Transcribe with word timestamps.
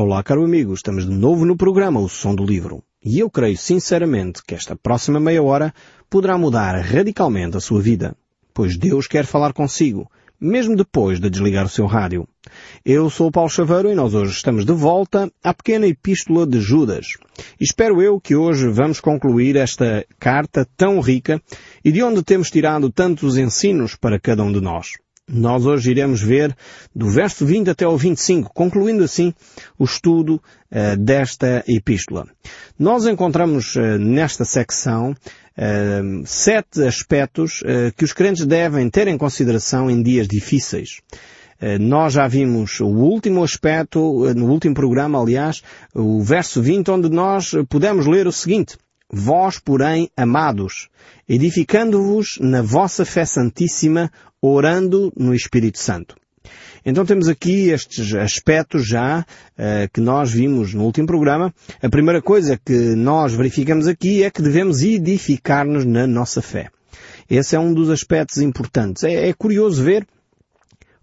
Olá, 0.00 0.22
caro 0.22 0.44
amigo, 0.44 0.72
estamos 0.74 1.04
de 1.04 1.10
novo 1.10 1.44
no 1.44 1.56
programa 1.56 1.98
O 1.98 2.08
Som 2.08 2.32
do 2.32 2.44
Livro. 2.44 2.84
E 3.04 3.18
eu 3.18 3.28
creio 3.28 3.56
sinceramente 3.56 4.44
que 4.46 4.54
esta 4.54 4.76
próxima 4.76 5.18
meia 5.18 5.42
hora 5.42 5.74
poderá 6.08 6.38
mudar 6.38 6.80
radicalmente 6.80 7.56
a 7.56 7.60
sua 7.60 7.82
vida. 7.82 8.16
Pois 8.54 8.76
Deus 8.76 9.08
quer 9.08 9.26
falar 9.26 9.52
consigo, 9.52 10.08
mesmo 10.40 10.76
depois 10.76 11.18
de 11.18 11.28
desligar 11.28 11.66
o 11.66 11.68
seu 11.68 11.84
rádio. 11.86 12.28
Eu 12.84 13.10
sou 13.10 13.26
o 13.26 13.32
Paulo 13.32 13.50
Chaveiro 13.50 13.90
e 13.90 13.94
nós 13.96 14.14
hoje 14.14 14.30
estamos 14.30 14.64
de 14.64 14.72
volta 14.72 15.28
à 15.42 15.52
pequena 15.52 15.88
epístola 15.88 16.46
de 16.46 16.60
Judas. 16.60 17.08
Espero 17.60 18.00
eu 18.00 18.20
que 18.20 18.36
hoje 18.36 18.68
vamos 18.68 19.00
concluir 19.00 19.56
esta 19.56 20.06
carta 20.20 20.64
tão 20.76 21.00
rica 21.00 21.42
e 21.84 21.90
de 21.90 22.04
onde 22.04 22.22
temos 22.22 22.52
tirado 22.52 22.88
tantos 22.88 23.36
ensinos 23.36 23.96
para 23.96 24.20
cada 24.20 24.44
um 24.44 24.52
de 24.52 24.60
nós. 24.60 24.92
Nós 25.28 25.66
hoje 25.66 25.90
iremos 25.90 26.22
ver 26.22 26.56
do 26.94 27.10
verso 27.10 27.44
20 27.44 27.68
até 27.68 27.84
ao 27.84 27.98
25, 27.98 28.50
concluindo 28.54 29.04
assim 29.04 29.34
o 29.78 29.84
estudo 29.84 30.36
uh, 30.36 30.96
desta 30.96 31.62
epístola. 31.68 32.26
Nós 32.78 33.06
encontramos 33.06 33.76
uh, 33.76 33.98
nesta 33.98 34.46
secção 34.46 35.10
uh, 35.10 36.22
sete 36.24 36.82
aspectos 36.82 37.62
que 37.96 38.04
os 38.04 38.14
crentes 38.14 38.46
devem 38.46 38.88
ter 38.88 39.06
em 39.06 39.18
consideração 39.18 39.90
em 39.90 40.02
dias 40.02 40.26
difíceis. 40.26 41.00
Nós 41.80 42.12
já 42.12 42.28
vimos 42.28 42.78
o 42.78 42.86
último 42.86 43.42
aspecto, 43.42 44.32
no 44.32 44.46
último 44.46 44.76
programa, 44.76 45.20
aliás, 45.20 45.60
o 45.92 46.22
verso 46.22 46.62
20, 46.62 46.88
onde 46.92 47.08
nós 47.08 47.50
pudemos 47.68 48.06
ler 48.06 48.28
o 48.28 48.32
seguinte. 48.32 48.76
Vós, 49.10 49.58
porém, 49.58 50.10
amados, 50.14 50.88
edificando-vos 51.26 52.38
na 52.40 52.60
vossa 52.60 53.06
fé 53.06 53.24
santíssima, 53.24 54.12
orando 54.40 55.10
no 55.16 55.34
Espírito 55.34 55.78
Santo. 55.78 56.14
Então 56.84 57.04
temos 57.04 57.26
aqui 57.26 57.70
estes 57.70 58.14
aspectos 58.14 58.86
já 58.86 59.20
uh, 59.20 59.90
que 59.92 60.00
nós 60.00 60.30
vimos 60.30 60.74
no 60.74 60.84
último 60.84 61.06
programa. 61.06 61.54
A 61.82 61.88
primeira 61.88 62.20
coisa 62.20 62.58
que 62.62 62.94
nós 62.94 63.32
verificamos 63.32 63.86
aqui 63.86 64.22
é 64.22 64.30
que 64.30 64.42
devemos 64.42 64.82
edificar-nos 64.82 65.84
na 65.84 66.06
nossa 66.06 66.42
fé. 66.42 66.70
Esse 67.30 67.56
é 67.56 67.58
um 67.58 67.72
dos 67.72 67.90
aspectos 67.90 68.38
importantes. 68.38 69.04
É, 69.04 69.28
é 69.28 69.32
curioso 69.32 69.82
ver 69.82 70.06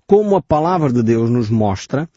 como 0.07 0.35
a 0.35 0.41
palavra 0.41 0.93
de 0.93 1.01
Deus 1.01 1.29
nos 1.29 1.49
mostra 1.49 2.07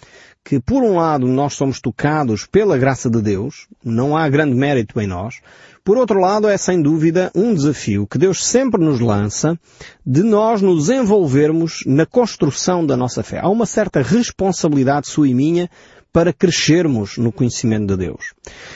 que, 0.44 0.60
por 0.60 0.82
um 0.82 0.96
lado, 0.96 1.26
nós 1.26 1.54
somos 1.54 1.80
tocados 1.80 2.46
pela 2.46 2.78
graça 2.78 3.10
de 3.10 3.20
Deus, 3.20 3.66
não 3.84 4.16
há 4.16 4.26
grande 4.30 4.54
mérito 4.54 4.98
em 4.98 5.06
nós, 5.06 5.40
por 5.88 5.96
outro 5.96 6.20
lado, 6.20 6.46
é 6.46 6.58
sem 6.58 6.82
dúvida 6.82 7.32
um 7.34 7.54
desafio 7.54 8.06
que 8.06 8.18
Deus 8.18 8.44
sempre 8.44 8.78
nos 8.78 9.00
lança 9.00 9.58
de 10.04 10.22
nós 10.22 10.60
nos 10.60 10.90
envolvermos 10.90 11.82
na 11.86 12.04
construção 12.04 12.84
da 12.84 12.94
nossa 12.94 13.22
fé. 13.22 13.40
Há 13.40 13.48
uma 13.48 13.64
certa 13.64 14.02
responsabilidade 14.02 15.08
sua 15.08 15.30
e 15.30 15.32
minha 15.32 15.70
para 16.12 16.30
crescermos 16.30 17.16
no 17.16 17.32
conhecimento 17.32 17.86
de 17.86 18.04
Deus. 18.04 18.34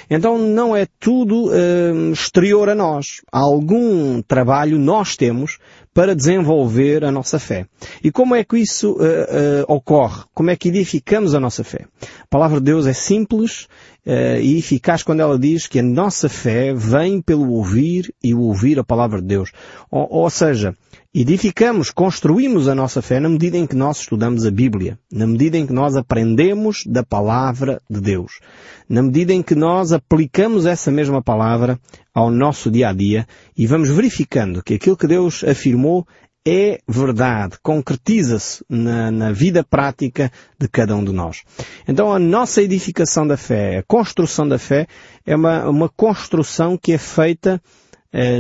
Então 0.08 0.38
não 0.38 0.74
é 0.74 0.86
tudo 0.98 1.50
uh, 1.50 2.12
exterior 2.14 2.70
a 2.70 2.74
nós. 2.74 3.20
Algum 3.30 4.22
trabalho 4.22 4.78
nós 4.78 5.14
temos 5.14 5.58
para 5.94 6.14
desenvolver 6.14 7.04
a 7.04 7.10
nossa 7.10 7.38
fé. 7.38 7.66
E 8.02 8.10
como 8.10 8.34
é 8.34 8.42
que 8.42 8.56
isso 8.58 8.92
uh, 8.92 8.96
uh, 8.96 9.74
ocorre? 9.74 10.22
Como 10.34 10.50
é 10.50 10.56
que 10.56 10.68
edificamos 10.68 11.34
a 11.34 11.40
nossa 11.40 11.62
fé? 11.62 11.86
A 12.00 12.26
palavra 12.30 12.58
de 12.58 12.64
Deus 12.64 12.86
é 12.86 12.92
simples 12.92 13.68
uh, 14.06 14.40
e 14.40 14.58
eficaz 14.58 15.02
quando 15.02 15.20
ela 15.20 15.38
diz 15.38 15.66
que 15.66 15.78
a 15.78 15.82
nossa 15.82 16.28
fé 16.28 16.72
vem 16.72 17.20
pelo 17.20 17.50
ouvir 17.50 18.14
e 18.22 18.34
o 18.34 18.40
ouvir 18.40 18.78
a 18.78 18.84
palavra 18.84 19.20
de 19.20 19.26
Deus. 19.26 19.52
Ou, 19.90 20.08
ou 20.10 20.30
seja, 20.30 20.74
edificamos, 21.14 21.90
construímos 21.90 22.68
a 22.68 22.74
nossa 22.74 23.02
fé 23.02 23.20
na 23.20 23.28
medida 23.28 23.58
em 23.58 23.66
que 23.66 23.76
nós 23.76 23.98
estudamos 23.98 24.46
a 24.46 24.50
Bíblia, 24.50 24.98
na 25.12 25.26
medida 25.26 25.58
em 25.58 25.66
que 25.66 25.72
nós 25.72 25.94
aprendemos 25.94 26.84
da 26.86 27.02
palavra 27.02 27.82
de 27.88 28.00
Deus, 28.00 28.40
na 28.88 29.02
medida 29.02 29.34
em 29.34 29.42
que 29.42 29.54
nós 29.54 29.92
aplicamos 29.92 30.64
essa 30.64 30.90
mesma 30.90 31.22
palavra 31.22 31.78
ao 32.14 32.30
nosso 32.30 32.70
dia 32.70 32.88
a 32.88 32.92
dia 32.94 33.26
e 33.56 33.66
vamos 33.66 33.90
verificando 33.90 34.62
que 34.62 34.74
aquilo 34.74 34.96
que 34.96 35.06
Deus 35.06 35.44
afirmou 35.44 36.06
é 36.46 36.80
verdade, 36.88 37.56
concretiza-se 37.62 38.64
na, 38.68 39.10
na, 39.12 39.30
vida 39.30 39.62
prática 39.62 40.32
de 40.58 40.66
cada 40.66 40.96
um 40.96 41.04
de 41.04 41.12
nós. 41.12 41.42
Então 41.86 42.12
a 42.12 42.18
nossa 42.18 42.60
edificação 42.62 43.26
da 43.26 43.36
fé, 43.36 43.78
a 43.78 43.82
construção 43.84 44.48
da 44.48 44.58
fé, 44.58 44.88
é 45.24 45.36
uma, 45.36 45.68
uma 45.68 45.88
construção 45.88 46.76
que 46.76 46.92
é 46.92 46.98
feita 46.98 47.62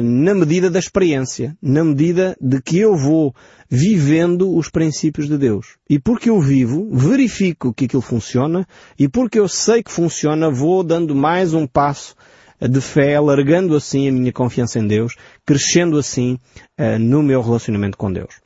na 0.02 0.34
medida 0.34 0.70
da 0.70 0.78
experiência, 0.78 1.56
na 1.62 1.82
medida 1.82 2.36
de 2.40 2.60
que 2.60 2.78
eu 2.78 2.94
vou 2.94 3.34
vivendo 3.70 4.54
os 4.54 4.68
princípios 4.68 5.28
de 5.28 5.38
Deus. 5.38 5.78
E 5.88 5.98
porque 5.98 6.28
eu 6.28 6.38
vivo, 6.40 6.90
verifico 6.92 7.72
que 7.72 7.86
aquilo 7.86 8.02
funciona, 8.02 8.68
e 8.98 9.08
porque 9.08 9.38
eu 9.40 9.48
sei 9.48 9.82
que 9.82 9.90
funciona, 9.90 10.50
vou 10.50 10.84
dando 10.84 11.14
mais 11.14 11.54
um 11.54 11.66
passo 11.66 12.14
de 12.60 12.80
fé, 12.80 13.16
alargando 13.16 13.74
assim 13.74 14.08
a 14.08 14.12
minha 14.12 14.32
confiança 14.32 14.78
em 14.78 14.86
Deus, 14.86 15.16
crescendo 15.44 15.98
assim 15.98 16.38
uh, 16.78 16.98
no 16.98 17.22
meu 17.22 17.40
relacionamento 17.40 17.96
com 17.96 18.12
Deus. 18.12 18.41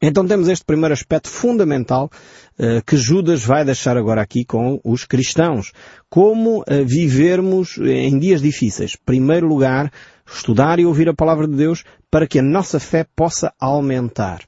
Então 0.00 0.26
temos 0.26 0.48
este 0.48 0.64
primeiro 0.64 0.92
aspecto 0.92 1.28
fundamental 1.28 2.10
uh, 2.58 2.84
que 2.86 2.96
Judas 2.96 3.42
vai 3.42 3.64
deixar 3.64 3.96
agora 3.96 4.20
aqui 4.20 4.44
com 4.44 4.80
os 4.84 5.04
cristãos. 5.04 5.72
Como 6.08 6.60
uh, 6.60 6.64
vivermos 6.84 7.78
em 7.78 8.18
dias 8.18 8.42
difíceis. 8.42 8.96
Primeiro 8.96 9.46
lugar, 9.46 9.90
estudar 10.26 10.78
e 10.78 10.86
ouvir 10.86 11.08
a 11.08 11.14
palavra 11.14 11.46
de 11.46 11.56
Deus 11.56 11.84
para 12.10 12.26
que 12.26 12.38
a 12.38 12.42
nossa 12.42 12.78
fé 12.78 13.06
possa 13.16 13.52
aumentar. 13.58 14.42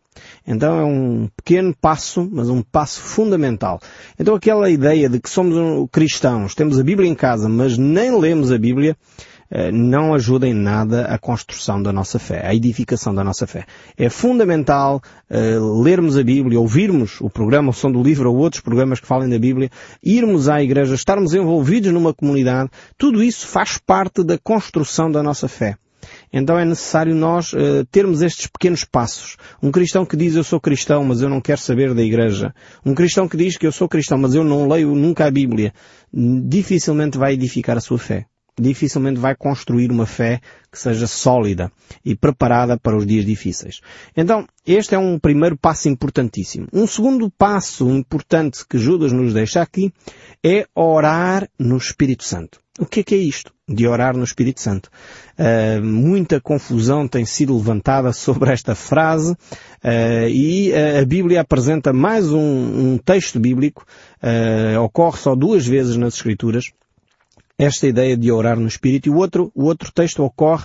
Então 0.46 0.78
é 0.78 0.84
um 0.84 1.28
pequeno 1.36 1.74
passo, 1.80 2.28
mas 2.30 2.48
um 2.48 2.62
passo 2.62 3.00
fundamental. 3.00 3.80
Então 4.18 4.34
aquela 4.34 4.70
ideia 4.70 5.08
de 5.08 5.20
que 5.20 5.30
somos 5.30 5.88
cristãos, 5.92 6.54
temos 6.54 6.78
a 6.78 6.82
Bíblia 6.82 7.08
em 7.08 7.14
casa, 7.14 7.48
mas 7.48 7.76
nem 7.76 8.18
lemos 8.18 8.50
a 8.50 8.58
Bíblia, 8.58 8.96
eh, 8.96 9.37
não 9.72 10.14
ajuda 10.14 10.46
em 10.46 10.54
nada 10.54 11.06
a 11.06 11.18
construção 11.18 11.82
da 11.82 11.92
nossa 11.92 12.18
fé, 12.18 12.46
a 12.46 12.54
edificação 12.54 13.14
da 13.14 13.24
nossa 13.24 13.46
fé. 13.46 13.64
É 13.96 14.08
fundamental 14.10 15.00
uh, 15.30 15.82
lermos 15.82 16.18
a 16.18 16.22
Bíblia, 16.22 16.60
ouvirmos 16.60 17.20
o 17.20 17.30
programa 17.30 17.70
O 17.70 17.72
Som 17.72 17.90
do 17.90 18.02
Livro 18.02 18.30
ou 18.30 18.36
outros 18.36 18.60
programas 18.62 19.00
que 19.00 19.06
falem 19.06 19.28
da 19.28 19.38
Bíblia, 19.38 19.70
irmos 20.02 20.48
à 20.48 20.62
igreja, 20.62 20.94
estarmos 20.94 21.34
envolvidos 21.34 21.92
numa 21.92 22.12
comunidade, 22.12 22.70
tudo 22.96 23.22
isso 23.22 23.46
faz 23.46 23.78
parte 23.78 24.22
da 24.22 24.38
construção 24.38 25.10
da 25.10 25.22
nossa 25.22 25.48
fé. 25.48 25.76
Então 26.32 26.58
é 26.58 26.64
necessário 26.64 27.14
nós 27.14 27.52
uh, 27.52 27.84
termos 27.90 28.22
estes 28.22 28.46
pequenos 28.46 28.84
passos. 28.84 29.36
Um 29.62 29.70
cristão 29.70 30.04
que 30.04 30.16
diz 30.16 30.34
eu 30.34 30.44
sou 30.44 30.60
cristão, 30.60 31.04
mas 31.04 31.20
eu 31.20 31.28
não 31.28 31.40
quero 31.40 31.60
saber 31.60 31.94
da 31.94 32.02
igreja. 32.02 32.54
Um 32.84 32.94
cristão 32.94 33.28
que 33.28 33.36
diz 33.36 33.56
que 33.56 33.66
eu 33.66 33.72
sou 33.72 33.88
cristão, 33.88 34.18
mas 34.18 34.34
eu 34.34 34.44
não 34.44 34.68
leio 34.68 34.94
nunca 34.94 35.26
a 35.26 35.30
Bíblia. 35.30 35.72
Dificilmente 36.12 37.18
vai 37.18 37.32
edificar 37.32 37.76
a 37.76 37.80
sua 37.80 37.98
fé. 37.98 38.26
Dificilmente 38.58 39.20
vai 39.20 39.34
construir 39.34 39.90
uma 39.90 40.06
fé 40.06 40.40
que 40.70 40.78
seja 40.78 41.06
sólida 41.06 41.70
e 42.04 42.14
preparada 42.14 42.78
para 42.78 42.96
os 42.96 43.06
dias 43.06 43.24
difíceis. 43.24 43.80
Então, 44.16 44.46
este 44.66 44.94
é 44.94 44.98
um 44.98 45.18
primeiro 45.18 45.56
passo 45.56 45.88
importantíssimo. 45.88 46.66
Um 46.72 46.86
segundo 46.86 47.30
passo 47.30 47.88
importante 47.90 48.66
que 48.68 48.78
Judas 48.78 49.12
nos 49.12 49.32
deixa 49.32 49.62
aqui 49.62 49.92
é 50.44 50.66
orar 50.74 51.48
no 51.58 51.76
Espírito 51.76 52.24
Santo. 52.24 52.60
O 52.78 52.86
que 52.86 53.00
é 53.00 53.02
que 53.02 53.14
é 53.14 53.18
isto? 53.18 53.52
De 53.68 53.88
orar 53.88 54.16
no 54.16 54.22
Espírito 54.22 54.60
Santo. 54.60 54.88
Uh, 55.36 55.84
muita 55.84 56.40
confusão 56.40 57.08
tem 57.08 57.24
sido 57.24 57.56
levantada 57.56 58.12
sobre 58.14 58.52
esta 58.52 58.74
frase 58.74 59.32
uh, 59.32 60.28
e 60.28 60.70
uh, 60.70 61.02
a 61.02 61.04
Bíblia 61.04 61.40
apresenta 61.40 61.92
mais 61.92 62.30
um, 62.32 62.38
um 62.92 62.98
texto 62.98 63.40
bíblico, 63.40 63.84
ocorre 64.82 65.18
só 65.18 65.34
duas 65.34 65.66
vezes 65.66 65.96
nas 65.96 66.14
Escrituras, 66.14 66.70
esta 67.58 67.86
ideia 67.86 68.16
de 68.16 68.30
orar 68.30 68.58
no 68.58 68.68
Espírito 68.68 69.08
e 69.08 69.10
o 69.10 69.16
outro, 69.16 69.50
o 69.54 69.64
outro 69.64 69.92
texto 69.92 70.22
ocorre 70.22 70.64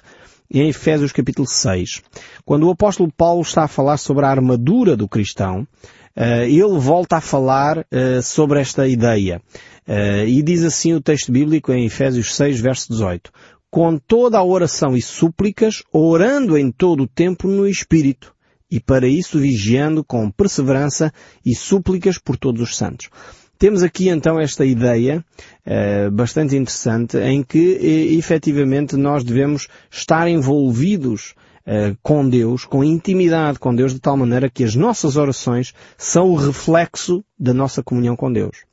em 0.51 0.69
Efésios 0.69 1.11
capítulo 1.11 1.47
6. 1.47 2.01
Quando 2.45 2.67
o 2.67 2.71
apóstolo 2.71 3.11
Paulo 3.11 3.41
está 3.41 3.63
a 3.63 3.67
falar 3.67 3.97
sobre 3.97 4.25
a 4.25 4.29
armadura 4.29 4.95
do 4.95 5.07
cristão, 5.07 5.67
ele 6.15 6.61
volta 6.79 7.17
a 7.17 7.21
falar 7.21 7.87
sobre 8.21 8.59
esta 8.59 8.87
ideia. 8.87 9.41
Uh, 9.87 10.25
e 10.25 10.41
diz 10.41 10.63
assim 10.63 10.93
o 10.93 11.01
texto 11.01 11.31
bíblico 11.31 11.71
em 11.73 11.85
Efésios 11.85 12.35
6, 12.35 12.59
verso 12.59 12.87
18. 12.89 13.31
Com 13.69 13.97
toda 13.97 14.37
a 14.37 14.43
oração 14.43 14.95
e 14.95 15.01
súplicas, 15.01 15.83
orando 15.91 16.57
em 16.57 16.71
todo 16.71 17.03
o 17.03 17.07
tempo 17.07 17.47
no 17.47 17.67
Espírito, 17.67 18.33
e 18.71 18.79
para 18.79 19.07
isso 19.07 19.39
vigiando 19.39 20.03
com 20.03 20.31
perseverança 20.31 21.11
e 21.45 21.53
súplicas 21.53 22.17
por 22.17 22.37
todos 22.37 22.61
os 22.61 22.77
santos. 22.77 23.09
Temos 23.57 23.83
aqui 23.83 24.09
então 24.09 24.39
esta 24.39 24.65
ideia 24.65 25.23
uh, 25.65 26.11
bastante 26.11 26.55
interessante 26.55 27.17
em 27.17 27.43
que 27.43 28.17
efetivamente 28.17 28.97
nós 28.97 29.23
devemos 29.23 29.67
estar 29.89 30.27
envolvidos 30.27 31.33
uh, 31.67 31.97
com 32.01 32.27
Deus, 32.27 32.65
com 32.65 32.83
intimidade 32.83 33.59
com 33.59 33.73
Deus, 33.73 33.93
de 33.93 33.99
tal 33.99 34.17
maneira 34.17 34.49
que 34.49 34.63
as 34.63 34.75
nossas 34.75 35.15
orações 35.15 35.73
são 35.97 36.29
o 36.29 36.35
reflexo 36.35 37.23
da 37.39 37.53
nossa 37.53 37.81
comunhão 37.81 38.15
com 38.15 38.31
Deus. 38.31 38.65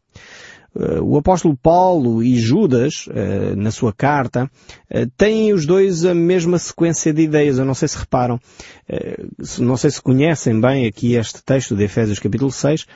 Eh, 0.79 1.01
o 1.01 1.17
apóstolo 1.17 1.57
Paulo 1.57 2.23
e 2.23 2.37
Judas, 2.37 3.09
eh, 3.11 3.55
na 3.57 3.71
sua 3.71 3.93
carta, 3.93 4.51
eh, 4.89 5.07
têm 5.17 5.53
os 5.53 5.67
dois 5.67 6.05
a 6.05 6.15
mesma 6.15 6.59
sequência 6.59 7.13
de 7.13 7.23
ideias. 7.23 7.59
Eu 7.59 7.65
não 7.65 7.75
sei 7.75 7.89
se 7.89 7.99
reparam, 7.99 8.41
não 9.59 9.77
sei 9.77 9.91
se 9.91 10.01
conhecem 10.01 10.61
bem 10.61 10.87
aqui 10.87 11.15
este 11.15 11.43
texto 11.43 11.77
de 11.77 11.85
Efésios 11.85 12.19
capítulo 12.19 12.51
6. 12.51 12.87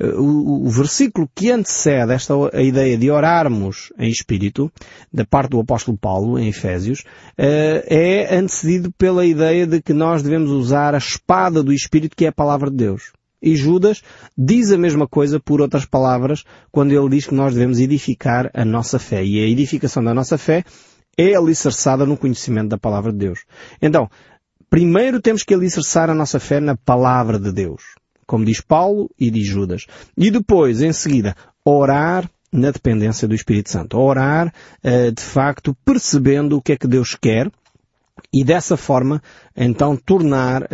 o, 0.00 0.66
o, 0.66 0.70
versículo 0.70 1.28
que 1.32 1.52
antecede 1.52 2.12
esta 2.12 2.34
a 2.52 2.60
ideia 2.60 2.98
de 2.98 3.12
orarmos 3.12 3.92
em 3.96 4.10
espírito, 4.10 4.70
da 5.12 5.24
parte 5.24 5.50
do 5.50 5.60
apóstolo 5.60 5.96
Paulo, 5.96 6.36
em 6.36 6.48
Efésios, 6.48 7.04
é 7.38 8.36
antecedido 8.36 8.90
pela 8.98 9.24
ideia 9.24 9.66
de 9.68 9.80
que 9.80 9.92
nós 9.92 10.20
devemos 10.20 10.50
usar 10.50 10.96
a 10.96 10.98
espada 10.98 11.62
do 11.62 11.72
espírito 11.72 12.16
que 12.16 12.24
é 12.24 12.28
a 12.28 12.32
palavra 12.32 12.70
de 12.70 12.76
Deus. 12.76 13.12
E 13.44 13.54
Judas 13.54 14.02
diz 14.36 14.72
a 14.72 14.78
mesma 14.78 15.06
coisa 15.06 15.38
por 15.38 15.60
outras 15.60 15.84
palavras 15.84 16.44
quando 16.72 16.92
ele 16.92 17.10
diz 17.10 17.26
que 17.26 17.34
nós 17.34 17.52
devemos 17.52 17.78
edificar 17.78 18.50
a 18.54 18.64
nossa 18.64 18.98
fé. 18.98 19.22
E 19.22 19.38
a 19.38 19.46
edificação 19.46 20.02
da 20.02 20.14
nossa 20.14 20.38
fé 20.38 20.64
é 21.18 21.34
alicerçada 21.34 22.06
no 22.06 22.16
conhecimento 22.16 22.70
da 22.70 22.78
palavra 22.78 23.12
de 23.12 23.18
Deus. 23.18 23.40
Então, 23.82 24.08
primeiro 24.70 25.20
temos 25.20 25.42
que 25.42 25.52
alicerçar 25.52 26.08
a 26.08 26.14
nossa 26.14 26.40
fé 26.40 26.58
na 26.58 26.74
palavra 26.74 27.38
de 27.38 27.52
Deus. 27.52 27.82
Como 28.26 28.46
diz 28.46 28.62
Paulo 28.62 29.10
e 29.20 29.30
diz 29.30 29.46
Judas. 29.46 29.86
E 30.16 30.30
depois, 30.30 30.80
em 30.80 30.94
seguida, 30.94 31.36
orar 31.62 32.26
na 32.50 32.70
dependência 32.70 33.28
do 33.28 33.34
Espírito 33.34 33.70
Santo. 33.70 33.98
Orar, 33.98 34.50
eh, 34.82 35.10
de 35.10 35.22
facto, 35.22 35.76
percebendo 35.84 36.56
o 36.56 36.62
que 36.62 36.72
é 36.72 36.76
que 36.78 36.86
Deus 36.86 37.14
quer 37.14 37.50
e 38.34 38.42
dessa 38.42 38.76
forma, 38.76 39.22
então, 39.56 39.96
tornar 39.96 40.62
uh, 40.62 40.66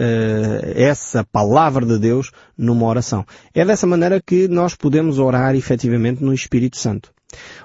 essa 0.74 1.22
palavra 1.22 1.84
de 1.84 1.98
Deus 1.98 2.32
numa 2.56 2.86
oração. 2.86 3.22
É 3.54 3.62
dessa 3.66 3.86
maneira 3.86 4.18
que 4.18 4.48
nós 4.48 4.74
podemos 4.74 5.18
orar 5.18 5.54
efetivamente 5.54 6.24
no 6.24 6.32
Espírito 6.32 6.78
Santo. 6.78 7.12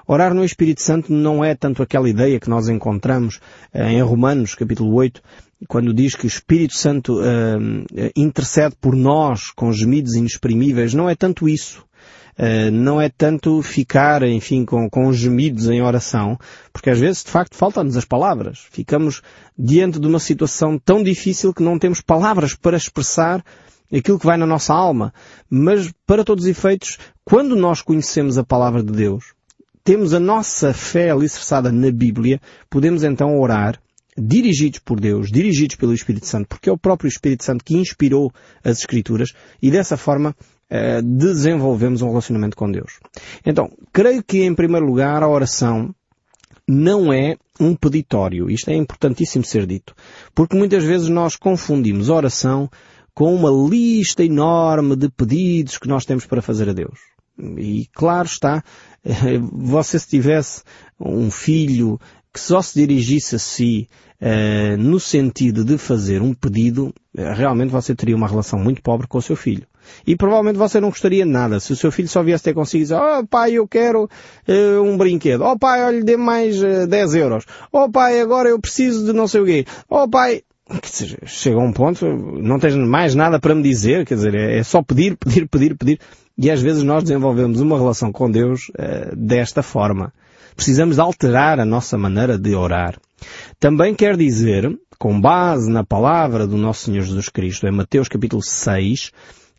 Orar 0.06 0.34
no 0.34 0.44
Espírito 0.44 0.82
Santo 0.82 1.10
não 1.10 1.42
é 1.42 1.54
tanto 1.54 1.82
aquela 1.82 2.10
ideia 2.10 2.38
que 2.38 2.50
nós 2.50 2.68
encontramos 2.68 3.36
uh, 3.74 3.84
em 3.84 4.02
Romanos, 4.02 4.54
capítulo 4.54 4.92
8, 4.96 5.22
quando 5.66 5.94
diz 5.94 6.14
que 6.14 6.26
o 6.26 6.28
Espírito 6.28 6.74
Santo 6.74 7.18
uh, 7.18 7.86
intercede 8.14 8.76
por 8.78 8.94
nós 8.94 9.50
com 9.50 9.72
gemidos 9.72 10.14
inexprimíveis. 10.14 10.92
Não 10.92 11.08
é 11.08 11.14
tanto 11.14 11.48
isso. 11.48 11.85
Uh, 12.38 12.70
não 12.70 13.00
é 13.00 13.08
tanto 13.08 13.62
ficar, 13.62 14.22
enfim, 14.22 14.64
com, 14.64 14.90
com 14.90 15.06
os 15.06 15.16
gemidos 15.16 15.70
em 15.70 15.80
oração, 15.80 16.38
porque 16.70 16.90
às 16.90 16.98
vezes, 16.98 17.24
de 17.24 17.30
facto, 17.30 17.56
faltam-nos 17.56 17.96
as 17.96 18.04
palavras. 18.04 18.66
Ficamos 18.70 19.22
diante 19.58 19.98
de 19.98 20.06
uma 20.06 20.18
situação 20.18 20.78
tão 20.78 21.02
difícil 21.02 21.54
que 21.54 21.62
não 21.62 21.78
temos 21.78 22.02
palavras 22.02 22.54
para 22.54 22.76
expressar 22.76 23.42
aquilo 23.90 24.18
que 24.18 24.26
vai 24.26 24.36
na 24.36 24.46
nossa 24.46 24.74
alma. 24.74 25.14
Mas, 25.48 25.90
para 26.06 26.24
todos 26.24 26.44
os 26.44 26.50
efeitos, 26.50 26.98
quando 27.24 27.56
nós 27.56 27.80
conhecemos 27.80 28.36
a 28.36 28.44
palavra 28.44 28.82
de 28.82 28.92
Deus, 28.92 29.34
temos 29.82 30.12
a 30.12 30.20
nossa 30.20 30.74
fé 30.74 31.10
alicerçada 31.10 31.70
na 31.70 31.90
Bíblia, 31.90 32.40
podemos 32.68 33.04
então 33.04 33.38
orar 33.38 33.80
dirigidos 34.18 34.78
por 34.78 34.98
Deus, 34.98 35.30
dirigidos 35.30 35.76
pelo 35.76 35.92
Espírito 35.92 36.26
Santo, 36.26 36.48
porque 36.48 36.68
é 36.68 36.72
o 36.72 36.78
próprio 36.78 37.08
Espírito 37.08 37.44
Santo 37.44 37.64
que 37.64 37.76
inspirou 37.76 38.32
as 38.64 38.78
Escrituras 38.78 39.32
e 39.62 39.70
dessa 39.70 39.96
forma 39.96 40.34
eh, 40.68 41.00
desenvolvemos 41.02 42.02
um 42.02 42.08
relacionamento 42.08 42.56
com 42.56 42.70
Deus. 42.70 42.98
Então, 43.44 43.70
creio 43.92 44.22
que 44.22 44.42
em 44.42 44.54
primeiro 44.54 44.86
lugar 44.86 45.22
a 45.22 45.28
oração 45.28 45.94
não 46.66 47.12
é 47.12 47.36
um 47.60 47.74
peditório. 47.74 48.50
Isto 48.50 48.70
é 48.70 48.74
importantíssimo 48.74 49.44
ser 49.44 49.66
dito. 49.66 49.94
Porque 50.34 50.56
muitas 50.56 50.82
vezes 50.82 51.08
nós 51.08 51.36
confundimos 51.36 52.08
oração 52.08 52.68
com 53.14 53.34
uma 53.34 53.50
lista 53.50 54.22
enorme 54.24 54.96
de 54.96 55.08
pedidos 55.08 55.78
que 55.78 55.88
nós 55.88 56.04
temos 56.04 56.26
para 56.26 56.42
fazer 56.42 56.68
a 56.68 56.72
Deus. 56.72 56.98
E 57.38 57.86
claro 57.94 58.26
está, 58.26 58.62
você 59.52 59.98
se 59.98 60.08
tivesse 60.08 60.62
um 60.98 61.30
filho 61.30 62.00
que 62.32 62.40
só 62.40 62.60
se 62.60 62.78
dirigisse 62.78 63.36
a 63.36 63.38
si 63.38 63.88
uh, 64.20 64.76
no 64.76 65.00
sentido 65.00 65.64
de 65.64 65.78
fazer 65.78 66.20
um 66.20 66.34
pedido, 66.34 66.92
realmente 67.14 67.70
você 67.70 67.94
teria 67.94 68.16
uma 68.16 68.28
relação 68.28 68.58
muito 68.58 68.82
pobre 68.82 69.06
com 69.06 69.16
o 69.16 69.22
seu 69.22 69.36
filho. 69.36 69.66
E 70.06 70.16
provavelmente 70.16 70.56
você 70.56 70.80
não 70.80 70.90
gostaria 70.90 71.24
de 71.24 71.30
nada. 71.30 71.60
Se 71.60 71.72
o 71.72 71.76
seu 71.76 71.90
filho 71.92 72.08
só 72.08 72.22
viesse 72.22 72.44
ter 72.44 72.54
consigo 72.54 72.82
e 72.82 72.84
dizer, 72.84 72.96
oh 72.96 73.26
pai, 73.26 73.52
eu 73.52 73.66
quero 73.66 74.04
uh, 74.04 74.82
um 74.82 74.96
brinquedo. 74.96 75.42
Oh 75.42 75.58
pai, 75.58 75.84
olha, 75.84 76.02
dê 76.02 76.16
mais 76.16 76.62
uh, 76.62 76.86
10 76.86 77.14
euros. 77.14 77.44
Oh 77.72 77.90
pai, 77.90 78.20
agora 78.20 78.48
eu 78.48 78.60
preciso 78.60 79.04
de 79.04 79.12
não 79.12 79.26
sei 79.26 79.40
o 79.40 79.44
quê. 79.44 79.64
Oh 79.88 80.08
pai, 80.08 80.42
chega 81.24 81.56
a 81.56 81.62
um 81.62 81.72
ponto, 81.72 82.06
não 82.06 82.58
tens 82.58 82.74
mais 82.74 83.14
nada 83.14 83.38
para 83.38 83.54
me 83.54 83.62
dizer, 83.62 84.04
quer 84.04 84.14
dizer, 84.14 84.34
é, 84.34 84.58
é 84.58 84.62
só 84.62 84.82
pedir, 84.82 85.16
pedir, 85.20 85.48
pedir, 85.48 85.76
pedir. 85.76 86.00
E 86.38 86.50
às 86.50 86.60
vezes 86.60 86.82
nós 86.82 87.02
desenvolvemos 87.02 87.60
uma 87.60 87.78
relação 87.78 88.12
com 88.12 88.30
Deus 88.30 88.68
uh, 88.70 89.16
desta 89.16 89.62
forma. 89.62 90.12
Precisamos 90.54 90.98
alterar 90.98 91.60
a 91.60 91.64
nossa 91.64 91.98
maneira 91.98 92.38
de 92.38 92.54
orar. 92.54 92.98
Também 93.58 93.94
quer 93.94 94.16
dizer, 94.16 94.70
com 94.98 95.20
base 95.20 95.70
na 95.70 95.84
palavra 95.84 96.46
do 96.46 96.56
nosso 96.56 96.86
Senhor 96.86 97.02
Jesus 97.02 97.28
Cristo, 97.28 97.66
em 97.66 97.70
Mateus 97.70 98.08
capítulo 98.08 98.42
6, 98.42 99.12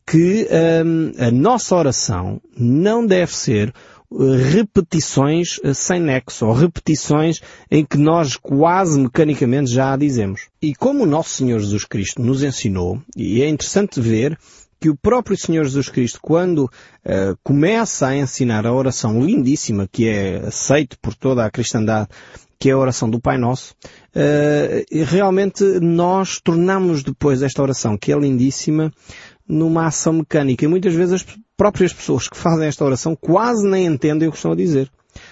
que 0.09 0.48
hum, 0.86 1.12
a 1.19 1.30
nossa 1.30 1.75
oração 1.75 2.42
não 2.57 3.06
deve 3.06 3.36
ser 3.36 3.74
eh, 4.09 4.51
repetições 4.54 5.59
eh, 5.62 5.74
sem 5.74 6.00
nexo, 6.00 6.45
ou 6.45 6.54
repetições 6.54 7.42
em 7.69 7.83
que 7.83 7.98
nós 7.98 8.38
quase 8.38 8.98
mecanicamente 8.98 9.69
já 9.69 9.94
a 9.94 9.98
dizemos. 9.98 10.48
E 10.62 10.74
como 10.74 11.04
o 11.04 11.07
nosso 11.07 11.31
Senhor 11.31 11.59
Jesus 11.59 11.83
Cristo 11.83 12.21
nos 12.21 12.42
ensinou, 12.42 13.01
e 13.18 13.42
é 13.42 13.50
interessante 13.50 14.00
ver 14.00 14.38
que 14.80 14.89
o 14.89 14.95
próprio 14.95 15.36
Senhor 15.36 15.65
Jesus 15.65 15.89
Cristo, 15.89 16.19
quando 16.21 16.65
uh, 16.65 17.38
começa 17.44 18.07
a 18.07 18.15
ensinar 18.15 18.65
a 18.65 18.74
oração 18.74 19.19
lindíssima 19.25 19.89
que 19.92 20.07
é 20.07 20.38
aceita 20.48 20.95
por 21.01 21.15
toda 21.15 21.44
a 21.44 21.50
cristandade, 21.50 22.09
que 22.59 22.69
é 22.69 22.74
a 22.74 22.77
oração 22.77 23.09
do 23.09 23.19
Pai 23.19 23.38
Nosso, 23.38 23.75
uh, 24.15 25.06
realmente 25.06 25.63
nós 25.80 26.39
tornamos 26.39 27.04
depois 27.04 27.42
esta 27.42 27.62
oração, 27.62 27.98
que 27.98 28.12
é 28.12 28.18
lindíssima, 28.18 28.92
numa 29.47 29.88
ação 29.88 30.13
mecânica. 30.13 30.65
E 30.65 30.67
muitas 30.67 30.94
vezes 30.94 31.13
as 31.13 31.25
próprias 31.55 31.94
pessoas 31.94 32.27
que 32.27 32.38
fazem 32.38 32.67
esta 32.67 32.85
oração 32.85 33.15
quase 33.15 33.67
nem 33.67 33.85
entendem 33.85 34.27
o 34.27 34.31
que 34.31 34.38
estão 34.38 34.51
a 34.51 34.55
dizer. 34.55 34.89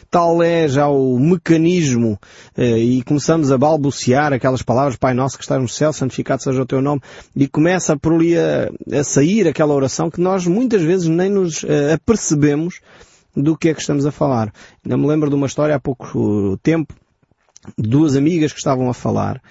Tal 0.09 0.41
é 0.41 0.67
já 0.67 0.88
o 0.88 1.19
mecanismo 1.19 2.19
eh, 2.57 2.77
e 2.77 3.03
começamos 3.03 3.51
a 3.51 3.57
balbuciar 3.57 4.33
aquelas 4.33 4.63
palavras, 4.63 4.95
Pai 4.95 5.13
Nosso 5.13 5.38
que 5.38 5.44
estás 5.44 5.62
no 5.62 5.67
céu, 5.67 5.94
santificado 5.94 6.41
seja 6.41 6.62
o 6.62 6.65
teu 6.65 6.81
nome, 6.81 7.01
e 7.35 7.47
começa 7.47 7.95
por 7.95 8.13
ali 8.13 8.35
a, 8.35 8.71
a 9.00 9.03
sair 9.03 9.47
aquela 9.47 9.73
oração 9.73 10.09
que 10.09 10.19
nós 10.19 10.47
muitas 10.47 10.81
vezes 10.81 11.07
nem 11.07 11.29
nos 11.29 11.63
eh, 11.63 11.94
apercebemos 11.94 12.79
do 13.35 13.56
que 13.57 13.69
é 13.69 13.73
que 13.73 13.81
estamos 13.81 14.06
a 14.06 14.12
falar. 14.12 14.51
Ainda 14.83 14.97
me 14.97 15.07
lembro 15.07 15.29
de 15.29 15.35
uma 15.35 15.47
história 15.47 15.75
há 15.75 15.79
pouco 15.79 16.57
tempo, 16.63 16.94
duas 17.77 18.15
amigas 18.15 18.53
que 18.53 18.59
estavam 18.59 18.89
a 18.89 18.94
falar 18.94 19.41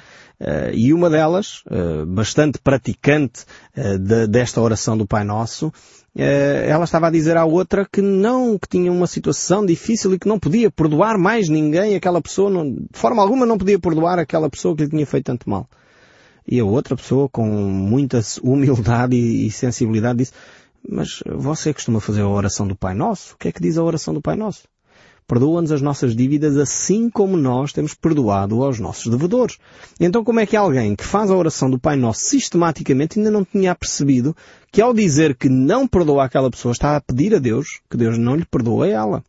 e 0.72 0.92
uma 0.92 1.08
delas, 1.08 1.62
uh, 1.66 2.04
bastante 2.06 2.58
praticante 2.58 3.44
de, 3.74 4.26
desta 4.26 4.60
oração 4.60 4.96
do 4.96 5.06
Pai 5.06 5.24
Nosso, 5.24 5.72
ela 6.16 6.84
estava 6.84 7.08
a 7.08 7.10
dizer 7.10 7.36
à 7.36 7.44
outra 7.44 7.86
que 7.90 8.00
não, 8.00 8.56
que 8.56 8.68
tinha 8.68 8.92
uma 8.92 9.06
situação 9.06 9.66
difícil 9.66 10.14
e 10.14 10.18
que 10.18 10.28
não 10.28 10.38
podia 10.38 10.70
perdoar 10.70 11.18
mais 11.18 11.48
ninguém, 11.48 11.96
aquela 11.96 12.22
pessoa, 12.22 12.48
não, 12.48 12.70
de 12.70 12.86
forma 12.92 13.20
alguma 13.20 13.44
não 13.44 13.58
podia 13.58 13.78
perdoar 13.78 14.18
aquela 14.18 14.48
pessoa 14.48 14.76
que 14.76 14.84
lhe 14.84 14.90
tinha 14.90 15.06
feito 15.06 15.26
tanto 15.26 15.50
mal. 15.50 15.68
E 16.46 16.60
a 16.60 16.64
outra 16.64 16.94
pessoa, 16.94 17.28
com 17.28 17.46
muita 17.46 18.20
humildade 18.42 19.16
e 19.16 19.50
sensibilidade, 19.50 20.18
disse, 20.18 20.32
mas 20.88 21.22
você 21.26 21.72
costuma 21.72 22.00
fazer 22.00 22.20
a 22.20 22.28
oração 22.28 22.68
do 22.68 22.76
Pai 22.76 22.94
Nosso? 22.94 23.34
O 23.34 23.38
que 23.38 23.48
é 23.48 23.52
que 23.52 23.60
diz 23.60 23.78
a 23.78 23.82
oração 23.82 24.12
do 24.12 24.20
Pai 24.20 24.36
Nosso? 24.36 24.68
Perdoa-nos 25.26 25.72
as 25.72 25.80
nossas 25.80 26.14
dívidas 26.14 26.56
assim 26.58 27.08
como 27.08 27.36
nós 27.36 27.72
temos 27.72 27.94
perdoado 27.94 28.62
aos 28.62 28.78
nossos 28.78 29.10
devedores. 29.10 29.58
Então 29.98 30.22
como 30.22 30.40
é 30.40 30.46
que 30.46 30.56
alguém 30.56 30.94
que 30.94 31.04
faz 31.04 31.30
a 31.30 31.36
oração 31.36 31.70
do 31.70 31.78
Pai 31.78 31.96
Nosso 31.96 32.20
sistematicamente 32.20 33.18
ainda 33.18 33.30
não 33.30 33.44
tinha 33.44 33.74
percebido 33.74 34.36
que 34.70 34.82
ao 34.82 34.92
dizer 34.92 35.34
que 35.34 35.48
não 35.48 35.88
perdoa 35.88 36.24
aquela 36.24 36.50
pessoa 36.50 36.72
está 36.72 36.96
a 36.96 37.00
pedir 37.00 37.34
a 37.34 37.38
Deus 37.38 37.80
que 37.90 37.96
Deus 37.96 38.18
não 38.18 38.36
lhe 38.36 38.44
perdoe 38.44 38.90
ela? 38.90 39.24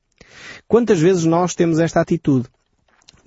Quantas 0.67 0.99
vezes 0.99 1.23
nós 1.23 1.55
temos 1.55 1.79
esta 1.79 2.01
atitude? 2.01 2.49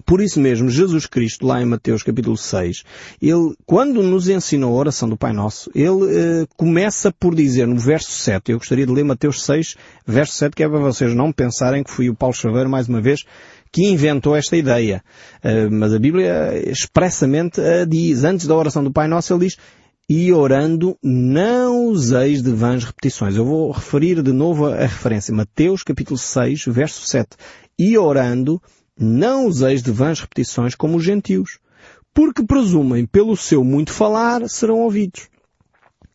Por 0.08 0.22
isso 0.22 0.40
mesmo, 0.40 0.70
Jesus 0.70 1.04
Cristo, 1.04 1.46
lá 1.46 1.60
em 1.60 1.66
Mateus 1.66 2.02
capítulo 2.02 2.34
6, 2.34 2.82
ele, 3.20 3.54
quando 3.66 4.02
nos 4.02 4.26
ensinou 4.26 4.74
a 4.74 4.80
oração 4.80 5.06
do 5.06 5.18
Pai 5.18 5.34
Nosso, 5.34 5.70
ele 5.74 6.16
eh, 6.16 6.46
começa 6.56 7.12
por 7.12 7.34
dizer 7.34 7.66
no 7.66 7.76
verso 7.76 8.12
7, 8.12 8.50
eu 8.50 8.56
gostaria 8.56 8.86
de 8.86 8.92
ler 8.92 9.04
Mateus 9.04 9.44
6, 9.44 9.76
verso 10.06 10.32
7, 10.32 10.56
que 10.56 10.62
é 10.62 10.68
para 10.68 10.78
vocês 10.78 11.14
não 11.14 11.30
pensarem 11.30 11.84
que 11.84 11.90
fui 11.90 12.08
o 12.08 12.14
Paulo 12.14 12.34
Chaveiro, 12.34 12.70
mais 12.70 12.88
uma 12.88 13.02
vez, 13.02 13.22
que 13.70 13.84
inventou 13.84 14.34
esta 14.34 14.56
ideia. 14.56 15.04
Uh, 15.44 15.70
mas 15.70 15.92
a 15.92 15.98
Bíblia 15.98 16.58
expressamente 16.66 17.60
a 17.60 17.84
diz, 17.84 18.24
antes 18.24 18.46
da 18.46 18.56
oração 18.56 18.82
do 18.82 18.90
Pai 18.90 19.08
Nosso, 19.08 19.34
ele 19.34 19.44
diz, 19.44 19.58
e 20.08 20.32
orando 20.32 20.96
não 21.02 21.84
useis 21.84 22.42
de 22.42 22.50
vãs 22.50 22.82
repetições. 22.82 23.36
Eu 23.36 23.44
vou 23.44 23.70
referir 23.70 24.22
de 24.22 24.32
novo 24.32 24.68
a 24.68 24.74
referência. 24.74 25.34
Mateus 25.34 25.82
capítulo 25.82 26.16
6, 26.16 26.64
verso 26.68 27.06
7. 27.06 27.36
E 27.78 27.98
orando 27.98 28.58
não 28.98 29.46
useis 29.46 29.82
de 29.82 29.90
vãs 29.90 30.20
repetições 30.20 30.74
como 30.74 30.96
os 30.96 31.04
gentios, 31.04 31.58
porque 32.12 32.44
presumem 32.44 33.06
pelo 33.06 33.36
seu 33.36 33.62
muito 33.62 33.92
falar 33.92 34.48
serão 34.48 34.80
ouvidos. 34.80 35.28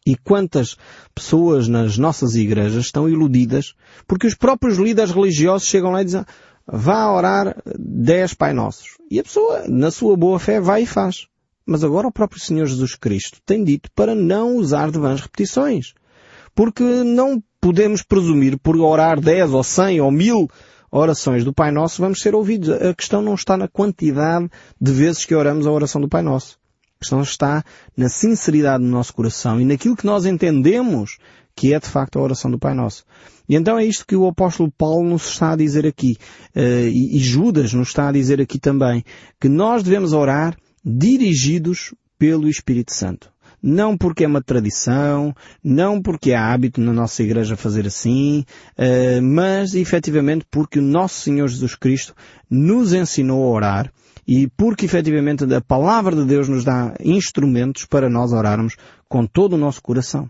E 0.06 0.18
quantas 0.18 0.76
pessoas 1.16 1.68
nas 1.70 1.98
nossas 1.98 2.36
igrejas 2.36 2.86
estão 2.86 3.08
iludidas 3.08 3.74
porque 4.06 4.28
os 4.28 4.36
próprios 4.36 4.78
líderes 4.78 5.12
religiosos 5.12 5.68
chegam 5.68 5.92
lá 5.92 6.02
e 6.02 6.06
dizem 6.06 6.26
vá 6.68 7.10
orar 7.10 7.56
dez 7.80 8.34
Pai 8.34 8.54
Nossos. 8.54 8.98
E 9.10 9.20
a 9.20 9.24
pessoa, 9.24 9.64
na 9.68 9.92
sua 9.92 10.18
boa 10.18 10.40
fé, 10.40 10.60
vai 10.60 10.84
e 10.84 10.86
faz. 10.86 11.28
Mas 11.66 11.84
agora 11.84 12.08
o 12.08 12.12
próprio 12.12 12.42
Senhor 12.42 12.66
Jesus 12.66 12.96
Cristo 12.96 13.40
tem 13.46 13.64
dito 13.64 13.90
para 13.96 14.14
não 14.14 14.58
usar 14.58 14.92
de 14.92 15.00
vãs 15.00 15.22
repetições. 15.22 15.94
Porque 16.54 16.84
não 16.84 17.42
podemos 17.62 18.04
presumir 18.04 18.60
por 18.60 18.76
orar 18.76 19.22
10 19.22 19.54
ou 19.54 19.64
100 19.64 20.02
ou 20.02 20.12
1000 20.12 20.50
orações 20.94 21.44
do 21.44 21.52
Pai 21.52 21.72
Nosso, 21.72 22.02
vamos 22.02 22.22
ser 22.22 22.36
ouvidos. 22.36 22.70
A 22.70 22.94
questão 22.94 23.22
não 23.22 23.34
está 23.34 23.58
na 23.58 23.68
quantidade 23.68 24.50
de 24.80 24.92
vezes 24.92 25.26
que 25.26 25.34
oramos 25.34 25.66
a 25.66 25.72
oração 25.72 26.00
do 26.00 26.08
Pai 26.08 26.22
Nosso. 26.22 26.60
A 26.98 27.00
questão 27.00 27.22
está 27.22 27.64
na 27.98 28.08
sinceridade 28.08 28.84
do 28.84 28.90
nosso 28.90 29.14
coração 29.14 29.60
e 29.60 29.66
naquilo 29.66 29.96
que 29.96 30.06
nós 30.06 30.26
entendemos 30.26 31.18
que 31.56 31.74
é 31.74 31.80
de 31.80 31.88
facto 31.88 32.18
a 32.18 32.22
oração 32.22 32.50
do 32.50 32.60
Pai 32.60 32.74
Nosso. 32.74 33.06
E 33.50 33.56
então 33.56 33.78
é 33.78 33.86
isto 33.86 34.06
que 34.06 34.16
o 34.16 34.28
apóstolo 34.28 34.72
Paulo 34.72 35.10
nos 35.10 35.28
está 35.28 35.54
a 35.54 35.56
dizer 35.56 35.86
aqui, 35.86 36.18
uh, 36.56 36.88
e, 36.88 37.18
e 37.18 37.20
Judas 37.20 37.74
nos 37.74 37.90
está 37.90 38.08
a 38.08 38.12
dizer 38.12 38.40
aqui 38.40 38.60
também, 38.60 39.04
que 39.40 39.50
nós 39.50 39.84
devemos 39.84 40.14
orar 40.14 40.56
dirigidos 40.84 41.94
pelo 42.18 42.48
Espírito 42.48 42.94
Santo. 42.94 43.33
Não 43.66 43.98
porque 43.98 44.26
é 44.26 44.28
uma 44.28 44.44
tradição, 44.44 45.34
não 45.64 46.02
porque 46.02 46.32
é 46.32 46.36
hábito 46.36 46.82
na 46.82 46.92
nossa 46.92 47.24
igreja 47.24 47.56
fazer 47.56 47.88
assim, 47.88 48.44
uh, 48.78 49.22
mas 49.24 49.74
efetivamente 49.74 50.46
porque 50.52 50.80
o 50.80 50.82
nosso 50.84 51.22
Senhor 51.22 51.48
Jesus 51.48 51.74
Cristo 51.74 52.14
nos 52.50 52.94
ensinou 52.94 53.42
a 53.46 53.56
orar 53.56 53.94
e 54.28 54.48
porque 54.58 54.86
efetivamente 54.86 55.46
a 55.54 55.62
palavra 55.62 56.14
de 56.14 56.26
Deus 56.26 56.50
nos 56.50 56.66
dá 56.66 56.94
instrumentos 57.00 57.86
para 57.86 58.10
nós 58.10 58.34
orarmos 58.34 58.76
com 59.08 59.26
todo 59.26 59.54
o 59.54 59.58
nosso 59.58 59.82
coração. 59.82 60.30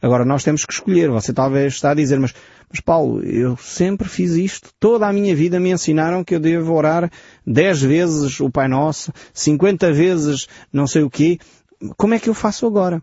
Agora 0.00 0.24
nós 0.24 0.44
temos 0.44 0.64
que 0.64 0.72
escolher. 0.72 1.10
Você 1.10 1.32
talvez 1.32 1.74
está 1.74 1.90
a 1.90 1.94
dizer, 1.94 2.18
mas, 2.18 2.34
mas 2.70 2.80
Paulo, 2.80 3.22
eu 3.22 3.56
sempre 3.56 4.08
fiz 4.08 4.32
isto. 4.32 4.70
Toda 4.78 5.06
a 5.06 5.12
minha 5.12 5.34
vida 5.34 5.58
me 5.58 5.70
ensinaram 5.70 6.22
que 6.24 6.34
eu 6.34 6.40
devo 6.40 6.72
orar 6.74 7.10
dez 7.46 7.80
vezes 7.80 8.38
o 8.40 8.50
Pai 8.50 8.68
Nosso, 8.68 9.12
cinquenta 9.32 9.92
vezes 9.92 10.46
não 10.72 10.86
sei 10.86 11.02
o 11.02 11.10
quê. 11.10 11.38
Como 11.96 12.14
é 12.14 12.18
que 12.18 12.28
eu 12.28 12.34
faço 12.34 12.66
agora? 12.66 13.02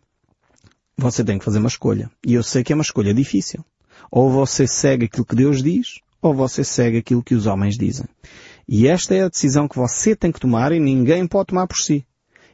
Você 0.97 1.23
tem 1.23 1.37
que 1.37 1.45
fazer 1.45 1.59
uma 1.59 1.67
escolha. 1.67 2.09
E 2.25 2.33
eu 2.33 2.43
sei 2.43 2.63
que 2.63 2.73
é 2.73 2.75
uma 2.75 2.83
escolha 2.83 3.13
difícil. 3.13 3.63
Ou 4.11 4.29
você 4.29 4.67
segue 4.67 5.05
aquilo 5.05 5.25
que 5.25 5.35
Deus 5.35 5.61
diz, 5.61 5.99
ou 6.21 6.33
você 6.33 6.63
segue 6.63 6.97
aquilo 6.97 7.23
que 7.23 7.35
os 7.35 7.45
homens 7.45 7.77
dizem. 7.77 8.05
E 8.67 8.87
esta 8.87 9.15
é 9.15 9.23
a 9.23 9.29
decisão 9.29 9.67
que 9.67 9.77
você 9.77 10.15
tem 10.15 10.31
que 10.31 10.39
tomar 10.39 10.71
e 10.71 10.79
ninguém 10.79 11.25
pode 11.27 11.47
tomar 11.47 11.67
por 11.67 11.77
si. 11.77 12.05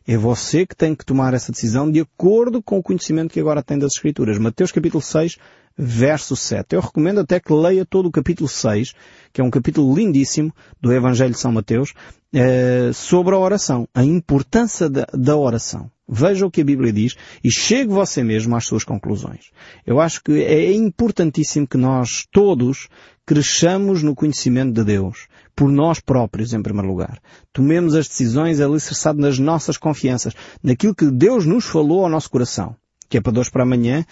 É 0.07 0.15
você 0.15 0.65
que 0.65 0.75
tem 0.75 0.93
que 0.93 1.05
tomar 1.05 1.33
essa 1.33 1.51
decisão 1.51 1.91
de 1.91 1.99
acordo 1.99 2.61
com 2.61 2.77
o 2.77 2.83
conhecimento 2.83 3.33
que 3.33 3.39
agora 3.39 3.63
tem 3.63 3.77
das 3.77 3.93
Escrituras. 3.93 4.37
Mateus 4.37 4.71
capítulo 4.71 5.01
6, 5.01 5.37
verso 5.75 6.35
7. 6.35 6.75
Eu 6.75 6.81
recomendo 6.81 7.19
até 7.19 7.39
que 7.39 7.51
leia 7.51 7.85
todo 7.85 8.07
o 8.07 8.11
capítulo 8.11 8.47
6, 8.47 8.93
que 9.33 9.41
é 9.41 9.43
um 9.43 9.49
capítulo 9.49 9.95
lindíssimo 9.95 10.53
do 10.79 10.93
Evangelho 10.93 11.33
de 11.33 11.39
São 11.39 11.51
Mateus, 11.51 11.93
eh, 12.33 12.91
sobre 12.93 13.33
a 13.33 13.39
oração, 13.39 13.87
a 13.93 14.03
importância 14.03 14.87
da, 14.87 15.07
da 15.11 15.35
oração. 15.35 15.89
Veja 16.07 16.45
o 16.45 16.51
que 16.51 16.61
a 16.61 16.65
Bíblia 16.65 16.93
diz 16.93 17.15
e 17.43 17.51
chegue 17.51 17.91
você 17.91 18.23
mesmo 18.23 18.55
às 18.55 18.65
suas 18.65 18.83
conclusões. 18.83 19.51
Eu 19.85 19.99
acho 19.99 20.23
que 20.23 20.33
é 20.33 20.71
importantíssimo 20.71 21.67
que 21.67 21.77
nós 21.77 22.27
todos 22.31 22.87
cresçamos 23.25 24.03
no 24.03 24.13
conhecimento 24.13 24.71
de 24.71 24.83
Deus, 24.83 25.27
por 25.55 25.71
nós 25.71 25.99
próprios 25.99 26.53
em 26.53 26.61
primeiro 26.61 26.87
lugar. 26.87 27.19
Tomemos 27.51 27.95
as 27.95 28.07
decisões 28.07 28.61
alicerçadas 28.61 29.19
nas 29.19 29.39
nossas 29.39 29.77
confianças, 29.77 30.33
naquilo 30.61 30.93
que 30.93 31.09
Deus 31.09 31.45
nos 31.45 31.65
falou 31.65 32.03
ao 32.03 32.09
nosso 32.09 32.29
coração. 32.29 32.75
Que 33.09 33.17
é 33.17 33.21
para 33.21 33.31
dois 33.31 33.49
para 33.49 33.63
amanhã, 33.63 34.05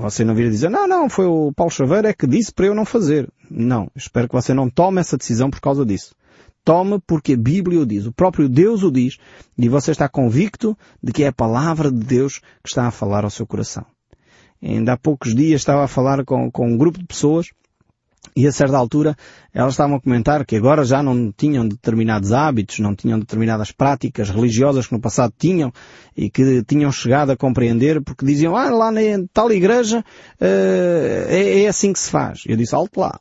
você 0.00 0.24
não 0.24 0.34
vir 0.34 0.50
dizer, 0.50 0.70
não, 0.70 0.86
não, 0.86 1.08
foi 1.08 1.26
o 1.26 1.52
Paulo 1.52 1.70
Chaveiro 1.70 2.08
é 2.08 2.12
que 2.12 2.26
disse 2.26 2.52
para 2.52 2.66
eu 2.66 2.74
não 2.74 2.84
fazer. 2.84 3.28
Não, 3.50 3.90
espero 3.94 4.28
que 4.28 4.34
você 4.34 4.52
não 4.52 4.68
tome 4.68 5.00
essa 5.00 5.16
decisão 5.16 5.50
por 5.50 5.60
causa 5.60 5.84
disso. 5.84 6.14
Tome 6.66 6.98
porque 7.06 7.34
a 7.34 7.36
Bíblia 7.36 7.78
o 7.78 7.86
diz, 7.86 8.06
o 8.06 8.12
próprio 8.12 8.48
Deus 8.48 8.82
o 8.82 8.90
diz, 8.90 9.18
e 9.56 9.68
você 9.68 9.92
está 9.92 10.08
convicto 10.08 10.76
de 11.00 11.12
que 11.12 11.22
é 11.22 11.28
a 11.28 11.32
palavra 11.32 11.92
de 11.92 12.04
Deus 12.04 12.40
que 12.60 12.68
está 12.68 12.88
a 12.88 12.90
falar 12.90 13.22
ao 13.22 13.30
seu 13.30 13.46
coração. 13.46 13.86
Ainda 14.60 14.94
há 14.94 14.96
poucos 14.96 15.32
dias 15.32 15.60
estava 15.60 15.84
a 15.84 15.86
falar 15.86 16.24
com, 16.24 16.50
com 16.50 16.66
um 16.66 16.76
grupo 16.76 16.98
de 16.98 17.04
pessoas 17.04 17.50
e 18.34 18.48
a 18.48 18.50
certa 18.50 18.76
altura 18.76 19.16
elas 19.54 19.74
estavam 19.74 19.94
a 19.94 20.00
comentar 20.00 20.44
que 20.44 20.56
agora 20.56 20.84
já 20.84 21.00
não 21.04 21.30
tinham 21.30 21.68
determinados 21.68 22.32
hábitos, 22.32 22.80
não 22.80 22.96
tinham 22.96 23.20
determinadas 23.20 23.70
práticas 23.70 24.28
religiosas 24.28 24.88
que 24.88 24.92
no 24.92 25.00
passado 25.00 25.32
tinham 25.38 25.72
e 26.16 26.28
que 26.28 26.64
tinham 26.64 26.90
chegado 26.90 27.30
a 27.30 27.36
compreender 27.36 28.02
porque 28.02 28.26
diziam, 28.26 28.56
ah, 28.56 28.70
lá 28.70 28.90
na 28.90 29.00
tal 29.32 29.52
igreja 29.52 30.00
uh, 30.00 30.44
é, 31.28 31.62
é, 31.62 31.68
assim 31.68 31.92
que 31.92 32.00
se 32.00 32.10
faz. 32.10 32.42
Eu 32.44 32.56
disse, 32.56 32.74
alto 32.74 32.98
lá. 32.98 33.20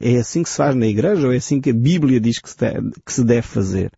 É 0.00 0.16
assim 0.16 0.42
que 0.42 0.48
se 0.48 0.56
faz 0.56 0.74
na 0.74 0.86
igreja 0.86 1.26
ou 1.26 1.32
é 1.32 1.36
assim 1.36 1.60
que 1.60 1.70
a 1.70 1.74
Bíblia 1.74 2.20
diz 2.20 2.38
que 2.38 2.48
se 2.48 3.24
deve, 3.24 3.42
fazer? 3.42 3.92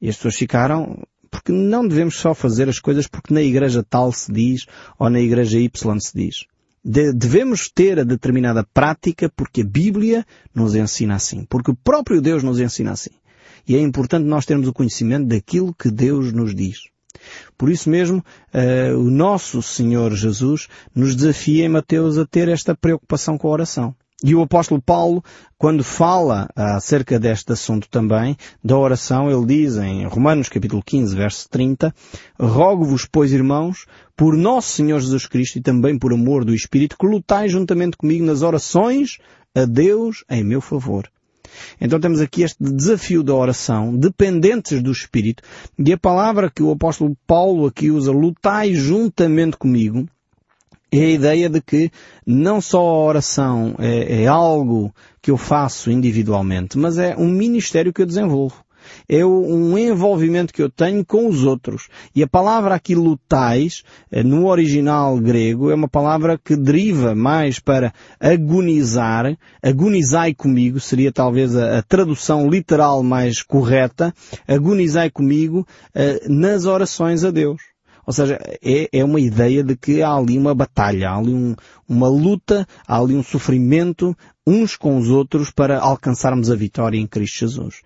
E 0.00 0.08
as 0.08 0.16
pessoas 0.16 0.36
ficaram, 0.36 1.02
porque 1.30 1.52
não 1.52 1.86
devemos 1.86 2.16
só 2.16 2.34
fazer 2.34 2.68
as 2.68 2.78
coisas 2.78 3.06
porque 3.06 3.32
na 3.32 3.42
igreja 3.42 3.82
tal 3.82 4.12
se 4.12 4.32
diz 4.32 4.66
ou 4.98 5.10
na 5.10 5.20
igreja 5.20 5.58
Y 5.58 5.70
se 6.00 6.12
diz 6.14 6.46
de, 6.86 7.12
devemos 7.12 7.68
ter 7.68 7.98
a 7.98 8.04
determinada 8.04 8.64
prática 8.72 9.28
porque 9.34 9.62
a 9.62 9.66
Bíblia 9.66 10.24
nos 10.54 10.76
ensina 10.76 11.16
assim. 11.16 11.44
Porque 11.44 11.72
o 11.72 11.76
próprio 11.76 12.22
Deus 12.22 12.44
nos 12.44 12.60
ensina 12.60 12.92
assim. 12.92 13.10
E 13.66 13.74
é 13.74 13.80
importante 13.80 14.24
nós 14.24 14.46
termos 14.46 14.68
o 14.68 14.72
conhecimento 14.72 15.26
daquilo 15.26 15.74
que 15.74 15.90
Deus 15.90 16.32
nos 16.32 16.54
diz. 16.54 16.82
Por 17.58 17.70
isso 17.70 17.90
mesmo, 17.90 18.18
uh, 18.54 18.96
o 18.96 19.10
nosso 19.10 19.60
Senhor 19.60 20.14
Jesus 20.14 20.68
nos 20.94 21.16
desafia 21.16 21.64
em 21.64 21.68
Mateus 21.68 22.18
a 22.18 22.24
ter 22.24 22.48
esta 22.48 22.76
preocupação 22.76 23.36
com 23.36 23.48
a 23.48 23.52
oração. 23.52 23.96
E 24.24 24.34
o 24.34 24.40
apóstolo 24.40 24.80
Paulo, 24.80 25.22
quando 25.58 25.84
fala 25.84 26.48
acerca 26.56 27.18
deste 27.18 27.52
assunto 27.52 27.86
também, 27.90 28.34
da 28.64 28.76
oração, 28.76 29.30
ele 29.30 29.44
diz 29.44 29.76
em 29.76 30.06
Romanos 30.06 30.48
capítulo 30.48 30.82
15, 30.82 31.14
verso 31.14 31.46
30, 31.50 31.94
Rogo-vos, 32.40 33.06
pois, 33.10 33.30
irmãos, 33.30 33.84
por 34.16 34.34
nosso 34.34 34.72
Senhor 34.72 35.00
Jesus 35.00 35.26
Cristo 35.26 35.58
e 35.58 35.62
também 35.62 35.98
por 35.98 36.14
amor 36.14 36.46
do 36.46 36.54
Espírito, 36.54 36.96
que 36.98 37.06
lutai 37.06 37.50
juntamente 37.50 37.98
comigo 37.98 38.24
nas 38.24 38.40
orações 38.40 39.18
a 39.54 39.66
Deus 39.66 40.24
em 40.30 40.42
meu 40.42 40.62
favor. 40.62 41.10
Então 41.78 42.00
temos 42.00 42.20
aqui 42.20 42.42
este 42.42 42.56
desafio 42.62 43.22
da 43.22 43.34
oração, 43.34 43.94
dependentes 43.94 44.82
do 44.82 44.90
Espírito, 44.90 45.42
e 45.78 45.92
a 45.92 45.98
palavra 45.98 46.50
que 46.50 46.62
o 46.62 46.70
apóstolo 46.70 47.14
Paulo 47.26 47.66
aqui 47.66 47.90
usa, 47.90 48.12
lutai 48.12 48.74
juntamente 48.74 49.58
comigo, 49.58 50.08
é 51.00 51.04
a 51.04 51.10
ideia 51.10 51.48
de 51.48 51.60
que 51.60 51.90
não 52.26 52.60
só 52.60 52.78
a 52.78 53.04
oração 53.04 53.74
é, 53.78 54.22
é, 54.22 54.26
algo 54.26 54.94
que 55.20 55.30
eu 55.30 55.36
faço 55.36 55.90
individualmente, 55.90 56.78
mas 56.78 56.98
é 56.98 57.16
um 57.16 57.28
ministério 57.28 57.92
que 57.92 58.02
eu 58.02 58.06
desenvolvo. 58.06 58.66
É 59.08 59.24
um 59.24 59.76
envolvimento 59.76 60.52
que 60.52 60.62
eu 60.62 60.70
tenho 60.70 61.04
com 61.04 61.28
os 61.28 61.44
outros. 61.44 61.88
E 62.14 62.22
a 62.22 62.26
palavra 62.26 62.74
aqui 62.74 62.94
lutais, 62.94 63.82
eh, 64.10 64.22
no 64.22 64.46
original 64.46 65.18
grego, 65.18 65.70
é 65.70 65.74
uma 65.74 65.88
palavra 65.88 66.38
que 66.38 66.56
deriva 66.56 67.14
mais 67.14 67.58
para 67.58 67.92
agonizar. 68.20 69.36
Agonizai 69.62 70.34
comigo 70.34 70.80
seria 70.80 71.12
talvez 71.12 71.56
a, 71.56 71.78
a 71.78 71.82
tradução 71.82 72.48
literal 72.48 73.02
mais 73.02 73.42
correta. 73.42 74.14
Agonizai 74.46 75.10
comigo 75.10 75.66
uh, 75.94 76.32
nas 76.32 76.64
orações 76.64 77.24
a 77.24 77.30
Deus. 77.30 77.75
Ou 78.06 78.12
seja, 78.12 78.38
é, 78.62 78.88
é 78.92 79.04
uma 79.04 79.20
ideia 79.20 79.64
de 79.64 79.76
que 79.76 80.02
há 80.02 80.14
ali 80.14 80.38
uma 80.38 80.54
batalha, 80.54 81.10
há 81.10 81.16
ali 81.16 81.34
um, 81.34 81.56
uma 81.88 82.08
luta, 82.08 82.66
há 82.86 82.98
ali 82.98 83.14
um 83.14 83.22
sofrimento 83.22 84.16
uns 84.46 84.76
com 84.76 84.96
os 84.96 85.08
outros 85.08 85.50
para 85.50 85.80
alcançarmos 85.80 86.50
a 86.50 86.54
vitória 86.54 86.98
em 86.98 87.06
Cristo 87.06 87.40
Jesus. 87.40 87.82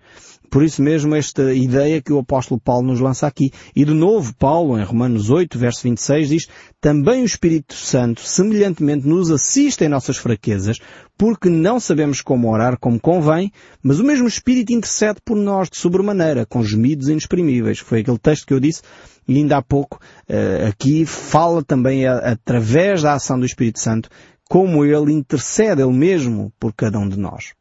Por 0.51 0.63
isso 0.63 0.81
mesmo 0.81 1.15
esta 1.15 1.53
ideia 1.53 2.01
que 2.01 2.11
o 2.11 2.19
apóstolo 2.19 2.59
Paulo 2.59 2.87
nos 2.87 2.99
lança 2.99 3.25
aqui. 3.25 3.51
E 3.73 3.85
de 3.85 3.93
novo, 3.93 4.35
Paulo, 4.35 4.77
em 4.77 4.83
Romanos 4.83 5.29
8, 5.29 5.57
verso 5.57 5.83
26, 5.83 6.27
diz, 6.27 6.47
também 6.81 7.21
o 7.21 7.25
Espírito 7.25 7.73
Santo, 7.73 8.19
semelhantemente, 8.19 9.07
nos 9.07 9.31
assiste 9.31 9.85
em 9.85 9.87
nossas 9.87 10.17
fraquezas, 10.17 10.77
porque 11.17 11.49
não 11.49 11.79
sabemos 11.79 12.19
como 12.19 12.51
orar 12.51 12.77
como 12.77 12.99
convém, 12.99 13.49
mas 13.81 14.01
o 14.01 14.03
mesmo 14.03 14.27
Espírito 14.27 14.73
intercede 14.73 15.21
por 15.23 15.37
nós 15.37 15.69
de 15.69 15.77
sobremaneira, 15.77 16.45
com 16.45 16.61
gemidos 16.61 17.07
inexprimíveis. 17.07 17.79
Foi 17.79 18.01
aquele 18.01 18.19
texto 18.19 18.45
que 18.45 18.53
eu 18.53 18.59
disse, 18.59 18.81
e 19.25 19.37
ainda 19.37 19.55
há 19.55 19.61
pouco, 19.61 20.01
eh, 20.27 20.67
aqui 20.67 21.05
fala 21.05 21.63
também, 21.63 22.05
através 22.05 23.01
da 23.01 23.13
ação 23.13 23.39
do 23.39 23.45
Espírito 23.45 23.79
Santo, 23.79 24.09
como 24.49 24.83
ele 24.83 25.13
intercede 25.13 25.81
ele 25.81 25.93
mesmo 25.93 26.51
por 26.59 26.73
cada 26.73 26.99
um 26.99 27.07
de 27.07 27.17
nós. 27.17 27.53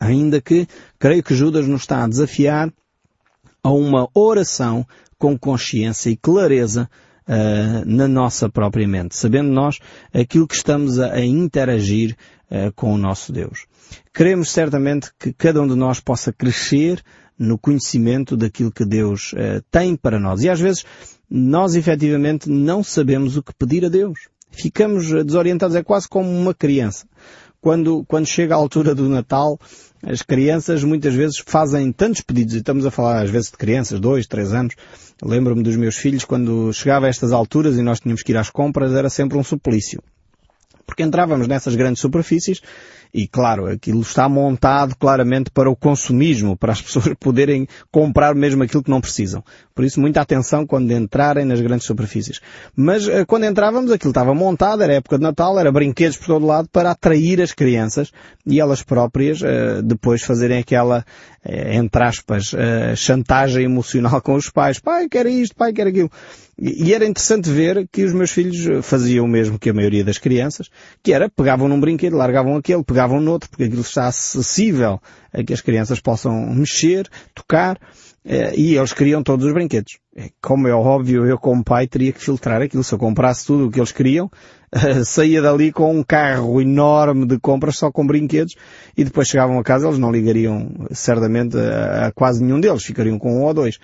Ainda 0.00 0.40
que 0.40 0.66
creio 0.98 1.22
que 1.22 1.34
Judas 1.34 1.68
nos 1.68 1.82
está 1.82 2.02
a 2.02 2.08
desafiar 2.08 2.72
a 3.62 3.70
uma 3.70 4.08
oração 4.14 4.86
com 5.18 5.38
consciência 5.38 6.08
e 6.08 6.16
clareza 6.16 6.88
uh, 7.28 7.84
na 7.84 8.08
nossa 8.08 8.48
própria 8.48 8.88
mente, 8.88 9.14
sabendo 9.14 9.50
nós 9.50 9.78
aquilo 10.12 10.48
que 10.48 10.54
estamos 10.54 10.98
a, 10.98 11.12
a 11.12 11.24
interagir 11.24 12.16
uh, 12.50 12.72
com 12.72 12.94
o 12.94 12.98
nosso 12.98 13.30
Deus. 13.32 13.66
Queremos 14.14 14.50
certamente 14.50 15.10
que 15.18 15.32
cada 15.32 15.60
um 15.60 15.68
de 15.68 15.74
nós 15.74 16.00
possa 16.00 16.32
crescer 16.32 17.02
no 17.38 17.58
conhecimento 17.58 18.36
daquilo 18.36 18.72
que 18.72 18.84
Deus 18.84 19.32
uh, 19.34 19.62
tem 19.70 19.94
para 19.94 20.18
nós. 20.18 20.42
E 20.42 20.48
às 20.48 20.60
vezes 20.60 20.84
nós 21.28 21.74
efetivamente 21.74 22.48
não 22.48 22.82
sabemos 22.82 23.36
o 23.36 23.42
que 23.42 23.54
pedir 23.54 23.84
a 23.84 23.88
Deus. 23.88 24.28
Ficamos 24.50 25.10
desorientados, 25.24 25.76
é 25.76 25.82
quase 25.82 26.08
como 26.08 26.28
uma 26.28 26.52
criança. 26.52 27.06
Quando, 27.60 28.04
quando 28.08 28.26
chega 28.26 28.54
a 28.54 28.56
altura 28.56 28.94
do 28.94 29.08
Natal, 29.08 29.58
as 30.02 30.22
crianças 30.22 30.82
muitas 30.82 31.14
vezes 31.14 31.42
fazem 31.44 31.92
tantos 31.92 32.22
pedidos, 32.22 32.54
e 32.54 32.58
estamos 32.58 32.86
a 32.86 32.90
falar 32.90 33.22
às 33.22 33.30
vezes 33.30 33.50
de 33.50 33.56
crianças, 33.58 34.00
dois, 34.00 34.26
três 34.26 34.52
anos. 34.52 34.74
Lembro-me 35.22 35.62
dos 35.62 35.76
meus 35.76 35.96
filhos 35.96 36.24
quando 36.24 36.72
chegava 36.72 37.06
a 37.06 37.08
estas 37.10 37.32
alturas 37.32 37.76
e 37.76 37.82
nós 37.82 38.00
tínhamos 38.00 38.22
que 38.22 38.32
ir 38.32 38.36
às 38.38 38.48
compras, 38.48 38.92
era 38.92 39.10
sempre 39.10 39.36
um 39.36 39.44
suplício. 39.44 40.02
Porque 40.86 41.02
entrávamos 41.02 41.46
nessas 41.46 41.74
grandes 41.74 42.00
superfícies 42.00 42.60
e 43.12 43.26
claro, 43.26 43.66
aquilo 43.66 44.00
está 44.00 44.28
montado 44.28 44.96
claramente 44.96 45.50
para 45.50 45.70
o 45.70 45.76
consumismo, 45.76 46.56
para 46.56 46.72
as 46.72 46.80
pessoas 46.82 47.14
poderem 47.18 47.66
comprar 47.90 48.34
mesmo 48.34 48.62
aquilo 48.62 48.82
que 48.82 48.90
não 48.90 49.00
precisam. 49.00 49.42
Por 49.80 49.86
isso, 49.86 49.98
muita 49.98 50.20
atenção 50.20 50.66
quando 50.66 50.90
entrarem 50.90 51.46
nas 51.46 51.58
grandes 51.58 51.86
superfícies. 51.86 52.38
Mas 52.76 53.08
eh, 53.08 53.24
quando 53.24 53.44
entrávamos, 53.44 53.90
aquilo 53.90 54.10
estava 54.10 54.34
montado, 54.34 54.82
era 54.82 54.92
época 54.92 55.16
de 55.16 55.22
Natal, 55.22 55.58
era 55.58 55.72
brinquedos 55.72 56.18
por 56.18 56.26
todo 56.26 56.44
lado 56.44 56.68
para 56.70 56.90
atrair 56.90 57.40
as 57.40 57.52
crianças 57.52 58.12
e 58.46 58.60
elas 58.60 58.82
próprias 58.82 59.42
eh, 59.42 59.80
depois 59.82 60.22
fazerem 60.22 60.58
aquela, 60.58 61.02
eh, 61.42 61.76
entre 61.76 62.04
aspas, 62.04 62.54
chantagem 62.94 63.64
emocional 63.64 64.20
com 64.20 64.34
os 64.34 64.50
pais. 64.50 64.78
Pai, 64.78 65.08
quer 65.08 65.24
isto, 65.24 65.56
pai, 65.56 65.72
quer 65.72 65.86
aquilo. 65.86 66.10
E 66.60 66.92
era 66.92 67.06
interessante 67.06 67.48
ver 67.48 67.88
que 67.90 68.04
os 68.04 68.12
meus 68.12 68.30
filhos 68.30 68.84
faziam 68.84 69.24
o 69.24 69.28
mesmo 69.28 69.58
que 69.58 69.70
a 69.70 69.72
maioria 69.72 70.04
das 70.04 70.18
crianças, 70.18 70.68
que 71.02 71.10
era, 71.10 71.30
pegavam 71.30 71.66
num 71.66 71.80
brinquedo, 71.80 72.18
largavam 72.18 72.54
aquele, 72.54 72.84
pegavam 72.84 72.99
noutro, 73.08 73.48
porque 73.48 73.64
aquilo 73.64 73.82
está 73.82 74.08
acessível 74.08 75.00
a 75.32 75.42
que 75.42 75.52
as 75.52 75.60
crianças 75.60 76.00
possam 76.00 76.32
mexer, 76.54 77.08
tocar, 77.34 77.78
eh, 78.24 78.52
e 78.54 78.76
eles 78.76 78.92
queriam 78.92 79.22
todos 79.22 79.46
os 79.46 79.52
brinquedos. 79.52 79.98
É, 80.14 80.28
como 80.42 80.68
é 80.68 80.72
óbvio, 80.72 81.24
eu 81.24 81.38
como 81.38 81.64
pai 81.64 81.86
teria 81.86 82.12
que 82.12 82.20
filtrar 82.20 82.60
aquilo. 82.60 82.84
Se 82.84 82.92
eu 82.92 82.98
comprasse 82.98 83.46
tudo 83.46 83.66
o 83.66 83.70
que 83.70 83.78
eles 83.78 83.92
queriam, 83.92 84.30
saía 85.06 85.40
dali 85.40 85.72
com 85.72 85.98
um 85.98 86.02
carro 86.02 86.60
enorme 86.60 87.26
de 87.26 87.38
compras 87.38 87.76
só 87.76 87.90
com 87.90 88.06
brinquedos 88.06 88.54
e 88.96 89.04
depois 89.04 89.28
chegavam 89.28 89.58
a 89.58 89.64
casa 89.64 89.86
eles 89.86 89.98
não 89.98 90.12
ligariam 90.12 90.86
certamente 90.90 91.56
a 91.56 92.12
quase 92.14 92.42
nenhum 92.44 92.60
deles, 92.60 92.84
ficariam 92.84 93.18
com 93.18 93.38
um 93.38 93.44
ou 93.44 93.54
dois. 93.54 93.78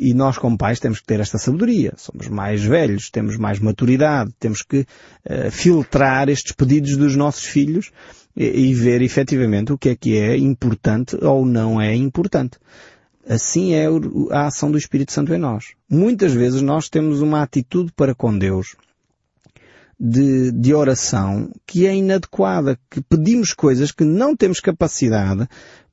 E 0.00 0.14
nós 0.14 0.38
como 0.38 0.56
pais 0.56 0.80
temos 0.80 1.00
que 1.00 1.06
ter 1.06 1.20
esta 1.20 1.36
sabedoria. 1.36 1.92
Somos 1.96 2.28
mais 2.28 2.64
velhos, 2.64 3.10
temos 3.10 3.36
mais 3.36 3.58
maturidade, 3.58 4.32
temos 4.40 4.62
que 4.62 4.80
uh, 4.80 5.50
filtrar 5.50 6.30
estes 6.30 6.52
pedidos 6.52 6.96
dos 6.96 7.14
nossos 7.14 7.44
filhos 7.44 7.90
e, 8.36 8.74
ver 8.74 9.02
efetivamente 9.02 9.72
o 9.72 9.78
que 9.78 9.90
é 9.90 9.96
que 9.96 10.16
é 10.16 10.36
importante 10.36 11.16
ou 11.22 11.44
não 11.44 11.80
é 11.80 11.94
importante. 11.94 12.58
Assim 13.28 13.74
é 13.74 13.86
a 14.30 14.46
ação 14.46 14.70
do 14.70 14.78
Espírito 14.78 15.12
Santo 15.12 15.32
em 15.32 15.38
nós. 15.38 15.74
Muitas 15.88 16.32
vezes 16.32 16.60
nós 16.60 16.88
temos 16.88 17.20
uma 17.20 17.42
atitude 17.42 17.92
para 17.92 18.14
com 18.14 18.36
Deus 18.36 18.74
de, 19.98 20.50
de 20.50 20.74
oração 20.74 21.48
que 21.64 21.86
é 21.86 21.94
inadequada, 21.94 22.78
que 22.90 23.00
pedimos 23.00 23.52
coisas 23.52 23.92
que 23.92 24.04
não 24.04 24.34
temos 24.34 24.58
capacidade 24.58 25.48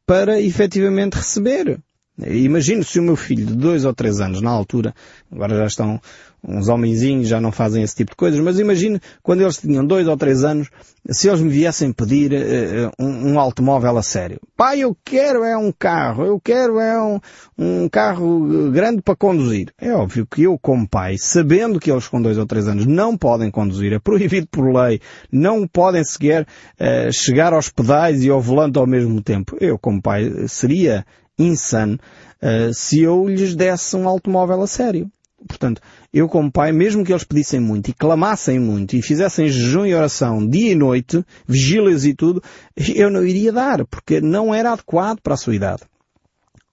para 0.06 0.42
efetivamente 0.42 1.14
receber. 1.16 1.80
Imagino 2.28 2.84
se 2.84 3.00
o 3.00 3.04
meu 3.04 3.16
filho 3.16 3.46
de 3.46 3.56
dois 3.56 3.86
ou 3.86 3.94
três 3.94 4.20
anos, 4.20 4.42
na 4.42 4.52
altura, 4.52 4.94
agora 5.32 5.56
já 5.56 5.66
estão 5.66 6.02
uns 6.44 6.70
homenzinhos, 6.70 7.28
já 7.28 7.40
não 7.40 7.52
fazem 7.52 7.84
esse 7.84 7.96
tipo 7.96 8.12
de 8.12 8.18
coisas, 8.18 8.40
mas 8.40 8.60
imagino 8.60 9.00
quando 9.22 9.42
eles 9.42 9.58
tinham 9.58 9.86
dois 9.86 10.08
ou 10.08 10.16
três 10.16 10.44
anos, 10.44 10.70
se 11.10 11.28
eles 11.28 11.42
me 11.42 11.50
viessem 11.50 11.92
pedir 11.92 12.32
uh, 12.32 12.92
um, 13.00 13.34
um, 13.34 13.40
automóvel 13.40 13.98
a 13.98 14.04
sério. 14.04 14.40
Pai, 14.56 14.80
eu 14.80 14.96
quero 15.04 15.44
é 15.44 15.58
um 15.58 15.72
carro, 15.72 16.26
eu 16.26 16.40
quero 16.40 16.80
é 16.80 17.02
um, 17.02 17.20
um 17.58 17.90
carro 17.90 18.72
grande 18.72 19.02
para 19.02 19.16
conduzir. 19.16 19.74
É 19.80 19.92
óbvio 19.92 20.26
que 20.26 20.44
eu, 20.44 20.58
como 20.58 20.88
pai, 20.88 21.18
sabendo 21.18 21.80
que 21.80 21.92
eles 21.92 22.08
com 22.08 22.22
dois 22.22 22.38
ou 22.38 22.46
três 22.46 22.68
anos 22.68 22.86
não 22.86 23.18
podem 23.18 23.52
conduzir, 23.52 23.92
é 23.92 24.00
proibido 24.00 24.48
por 24.48 24.74
lei, 24.74 25.02
não 25.32 25.68
podem 25.68 26.04
sequer 26.04 26.44
uh, 26.44 27.12
chegar 27.12 27.54
aos 27.54 27.70
pedais 27.70 28.24
e 28.24 28.30
ao 28.30 28.42
volante 28.42 28.78
ao 28.78 28.88
mesmo 28.88 29.22
tempo. 29.22 29.58
Eu, 29.60 29.78
como 29.78 30.02
pai, 30.02 30.48
seria 30.48 31.06
insano 31.40 31.98
uh, 32.42 32.74
se 32.74 33.02
eu 33.02 33.28
lhes 33.28 33.56
desse 33.56 33.96
um 33.96 34.08
automóvel 34.08 34.62
a 34.62 34.68
sério. 34.68 35.10
Portanto, 35.48 35.82
eu 36.14 36.28
como 36.28 36.52
pai, 36.52 36.72
mesmo 36.72 37.04
que 37.04 37.14
eles 37.14 37.24
pedissem 37.24 37.60
muito 37.60 37.90
e 37.90 37.94
clamassem 37.94 38.60
muito 38.60 38.96
e 38.96 39.02
fizessem 39.02 39.48
jejum 39.48 39.86
e 39.86 39.96
oração 39.96 40.46
dia 40.46 40.74
e 40.74 40.76
noite, 40.76 41.24
vigílias 41.48 42.06
e 42.06 42.14
tudo, 42.14 42.44
eu 42.94 43.10
não 43.10 43.26
iria 43.26 43.52
dar, 43.52 43.86
porque 43.86 44.20
não 44.20 44.54
era 44.54 44.74
adequado 44.74 45.22
para 45.22 45.36
a 45.36 45.38
sua 45.38 45.56
idade. 45.56 45.84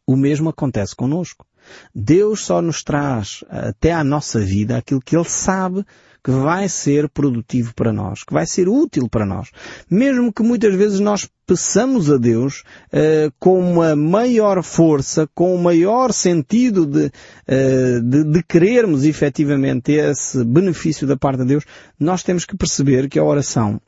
O 0.06 0.16
mesmo 0.16 0.48
acontece 0.48 0.94
connosco. 0.94 1.46
Deus 1.94 2.44
só 2.44 2.62
nos 2.62 2.82
traz 2.82 3.44
até 3.48 3.92
à 3.92 4.04
nossa 4.04 4.40
vida 4.40 4.76
aquilo 4.76 5.00
que 5.00 5.16
Ele 5.16 5.24
sabe 5.24 5.84
que 6.26 6.32
vai 6.32 6.68
ser 6.68 7.08
produtivo 7.08 7.72
para 7.72 7.92
nós, 7.92 8.24
que 8.24 8.34
vai 8.34 8.44
ser 8.44 8.68
útil 8.68 9.08
para 9.08 9.24
nós. 9.24 9.48
Mesmo 9.88 10.32
que 10.32 10.42
muitas 10.42 10.74
vezes 10.74 10.98
nós 10.98 11.30
peçamos 11.46 12.10
a 12.10 12.16
Deus 12.16 12.64
uh, 12.92 13.32
com 13.38 13.60
uma 13.60 13.94
maior 13.94 14.60
força, 14.64 15.28
com 15.32 15.54
um 15.54 15.62
maior 15.62 16.12
sentido 16.12 16.84
de, 16.84 17.04
uh, 17.06 18.02
de, 18.02 18.24
de 18.24 18.42
querermos 18.42 19.04
efetivamente 19.04 19.92
esse 19.92 20.44
benefício 20.44 21.06
da 21.06 21.16
parte 21.16 21.42
de 21.42 21.46
Deus, 21.46 21.64
nós 21.96 22.24
temos 22.24 22.44
que 22.44 22.56
perceber 22.56 23.08
que 23.08 23.20
a 23.20 23.24
oração 23.24 23.80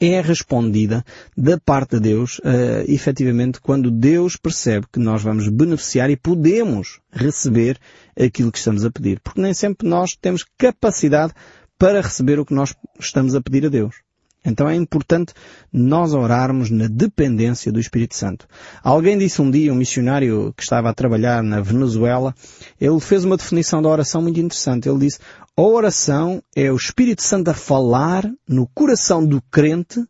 é 0.00 0.20
respondida 0.20 1.04
da 1.36 1.58
parte 1.58 1.96
de 1.96 2.00
Deus, 2.00 2.38
uh, 2.38 2.84
efetivamente, 2.86 3.60
quando 3.60 3.90
Deus 3.90 4.36
percebe 4.36 4.86
que 4.92 4.98
nós 4.98 5.22
vamos 5.22 5.48
beneficiar 5.48 6.10
e 6.10 6.16
podemos 6.16 7.00
receber 7.10 7.78
aquilo 8.18 8.52
que 8.52 8.58
estamos 8.58 8.84
a 8.84 8.90
pedir. 8.90 9.20
Porque 9.20 9.40
nem 9.40 9.54
sempre 9.54 9.88
nós 9.88 10.10
temos 10.20 10.44
capacidade 10.58 11.32
para 11.78 12.00
receber 12.00 12.38
o 12.38 12.44
que 12.44 12.54
nós 12.54 12.74
estamos 12.98 13.34
a 13.34 13.40
pedir 13.40 13.66
a 13.66 13.68
Deus. 13.68 14.05
Então 14.46 14.68
é 14.68 14.74
importante 14.76 15.34
nós 15.72 16.14
orarmos 16.14 16.70
na 16.70 16.86
dependência 16.86 17.72
do 17.72 17.80
Espírito 17.80 18.14
Santo. 18.14 18.46
Alguém 18.82 19.18
disse 19.18 19.42
um 19.42 19.50
dia, 19.50 19.72
um 19.72 19.76
missionário 19.76 20.54
que 20.56 20.62
estava 20.62 20.88
a 20.88 20.94
trabalhar 20.94 21.42
na 21.42 21.60
Venezuela, 21.60 22.34
ele 22.80 23.00
fez 23.00 23.24
uma 23.24 23.36
definição 23.36 23.82
da 23.82 23.88
oração 23.88 24.22
muito 24.22 24.38
interessante. 24.38 24.88
Ele 24.88 25.00
disse, 25.00 25.18
a 25.56 25.62
oração 25.62 26.42
é 26.54 26.70
o 26.70 26.76
Espírito 26.76 27.22
Santo 27.22 27.50
a 27.50 27.54
falar 27.54 28.24
no 28.48 28.68
coração 28.68 29.26
do 29.26 29.42
crente 29.50 30.04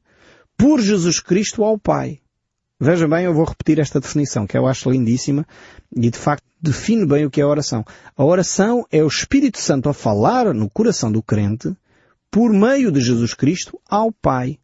por 0.56 0.80
Jesus 0.80 1.18
Cristo 1.18 1.64
ao 1.64 1.78
Pai. 1.78 2.20
Veja 2.78 3.08
bem, 3.08 3.24
eu 3.24 3.32
vou 3.32 3.46
repetir 3.46 3.78
esta 3.78 3.98
definição, 3.98 4.46
que 4.46 4.56
eu 4.56 4.66
acho 4.66 4.90
lindíssima 4.90 5.46
e 5.94 6.10
de 6.10 6.18
facto 6.18 6.44
define 6.60 7.06
bem 7.06 7.24
o 7.24 7.30
que 7.30 7.40
é 7.40 7.44
a 7.44 7.48
oração. 7.48 7.82
A 8.14 8.22
oração 8.22 8.84
é 8.92 9.02
o 9.02 9.08
Espírito 9.08 9.58
Santo 9.58 9.88
a 9.88 9.94
falar 9.94 10.52
no 10.52 10.68
coração 10.68 11.10
do 11.10 11.22
crente 11.22 11.74
por 12.30 12.52
meio 12.52 12.90
de 12.90 13.00
Jesus 13.00 13.34
Cristo 13.34 13.80
ao 13.88 14.12
Pai. 14.12 14.58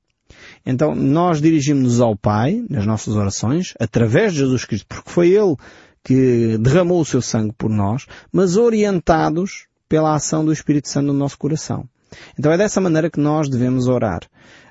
Então, 0.64 0.94
nós 0.94 1.40
dirigimos-nos 1.40 2.00
ao 2.00 2.16
Pai, 2.16 2.64
nas 2.68 2.86
nossas 2.86 3.14
orações, 3.14 3.74
através 3.78 4.32
de 4.32 4.40
Jesus 4.40 4.64
Cristo, 4.64 4.86
porque 4.88 5.10
foi 5.10 5.28
Ele 5.30 5.56
que 6.04 6.58
derramou 6.58 7.00
o 7.00 7.04
seu 7.04 7.22
sangue 7.22 7.54
por 7.56 7.70
nós, 7.70 8.06
mas 8.32 8.56
orientados 8.56 9.66
pela 9.88 10.14
ação 10.14 10.44
do 10.44 10.52
Espírito 10.52 10.88
Santo 10.88 11.06
no 11.06 11.12
nosso 11.12 11.38
coração. 11.38 11.88
Então 12.38 12.52
é 12.52 12.58
dessa 12.58 12.80
maneira 12.80 13.10
que 13.10 13.20
nós 13.20 13.48
devemos 13.48 13.88
orar. 13.88 14.20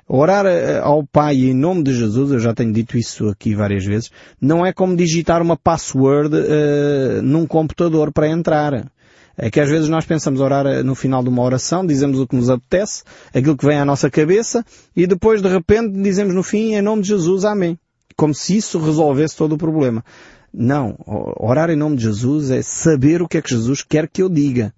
Orar 0.06 0.46
eh, 0.46 0.78
ao 0.82 1.06
Pai 1.06 1.36
em 1.36 1.54
nome 1.54 1.82
de 1.82 1.94
Jesus, 1.94 2.32
eu 2.32 2.38
já 2.38 2.52
tenho 2.52 2.72
dito 2.72 2.98
isso 2.98 3.28
aqui 3.28 3.54
várias 3.54 3.84
vezes, 3.84 4.10
não 4.40 4.66
é 4.66 4.72
como 4.72 4.96
digitar 4.96 5.40
uma 5.40 5.56
password 5.56 6.36
uh, 6.36 7.22
num 7.22 7.46
computador 7.46 8.12
para 8.12 8.28
entrar. 8.28 8.92
É 9.36 9.50
que 9.50 9.60
às 9.60 9.68
vezes 9.68 9.88
nós 9.88 10.04
pensamos 10.04 10.40
orar 10.40 10.66
eh, 10.66 10.82
no 10.82 10.94
final 10.94 11.22
de 11.22 11.28
uma 11.28 11.42
oração, 11.42 11.86
dizemos 11.86 12.18
o 12.18 12.26
que 12.26 12.36
nos 12.36 12.50
apetece, 12.50 13.02
aquilo 13.34 13.56
que 13.56 13.66
vem 13.66 13.78
à 13.78 13.84
nossa 13.84 14.10
cabeça, 14.10 14.64
e 14.94 15.06
depois 15.06 15.40
de 15.40 15.48
repente 15.48 16.00
dizemos 16.02 16.34
no 16.34 16.42
fim, 16.42 16.74
em 16.74 16.82
nome 16.82 17.02
de 17.02 17.08
Jesus, 17.08 17.44
amém. 17.44 17.78
Como 18.16 18.34
se 18.34 18.56
isso 18.56 18.78
resolvesse 18.78 19.36
todo 19.36 19.54
o 19.54 19.58
problema. 19.58 20.04
Não. 20.52 20.96
Orar 21.06 21.70
em 21.70 21.76
nome 21.76 21.96
de 21.96 22.02
Jesus 22.02 22.50
é 22.50 22.60
saber 22.60 23.22
o 23.22 23.28
que 23.28 23.38
é 23.38 23.42
que 23.42 23.50
Jesus 23.50 23.82
quer 23.82 24.06
que 24.06 24.22
eu 24.22 24.28
diga. 24.28 24.74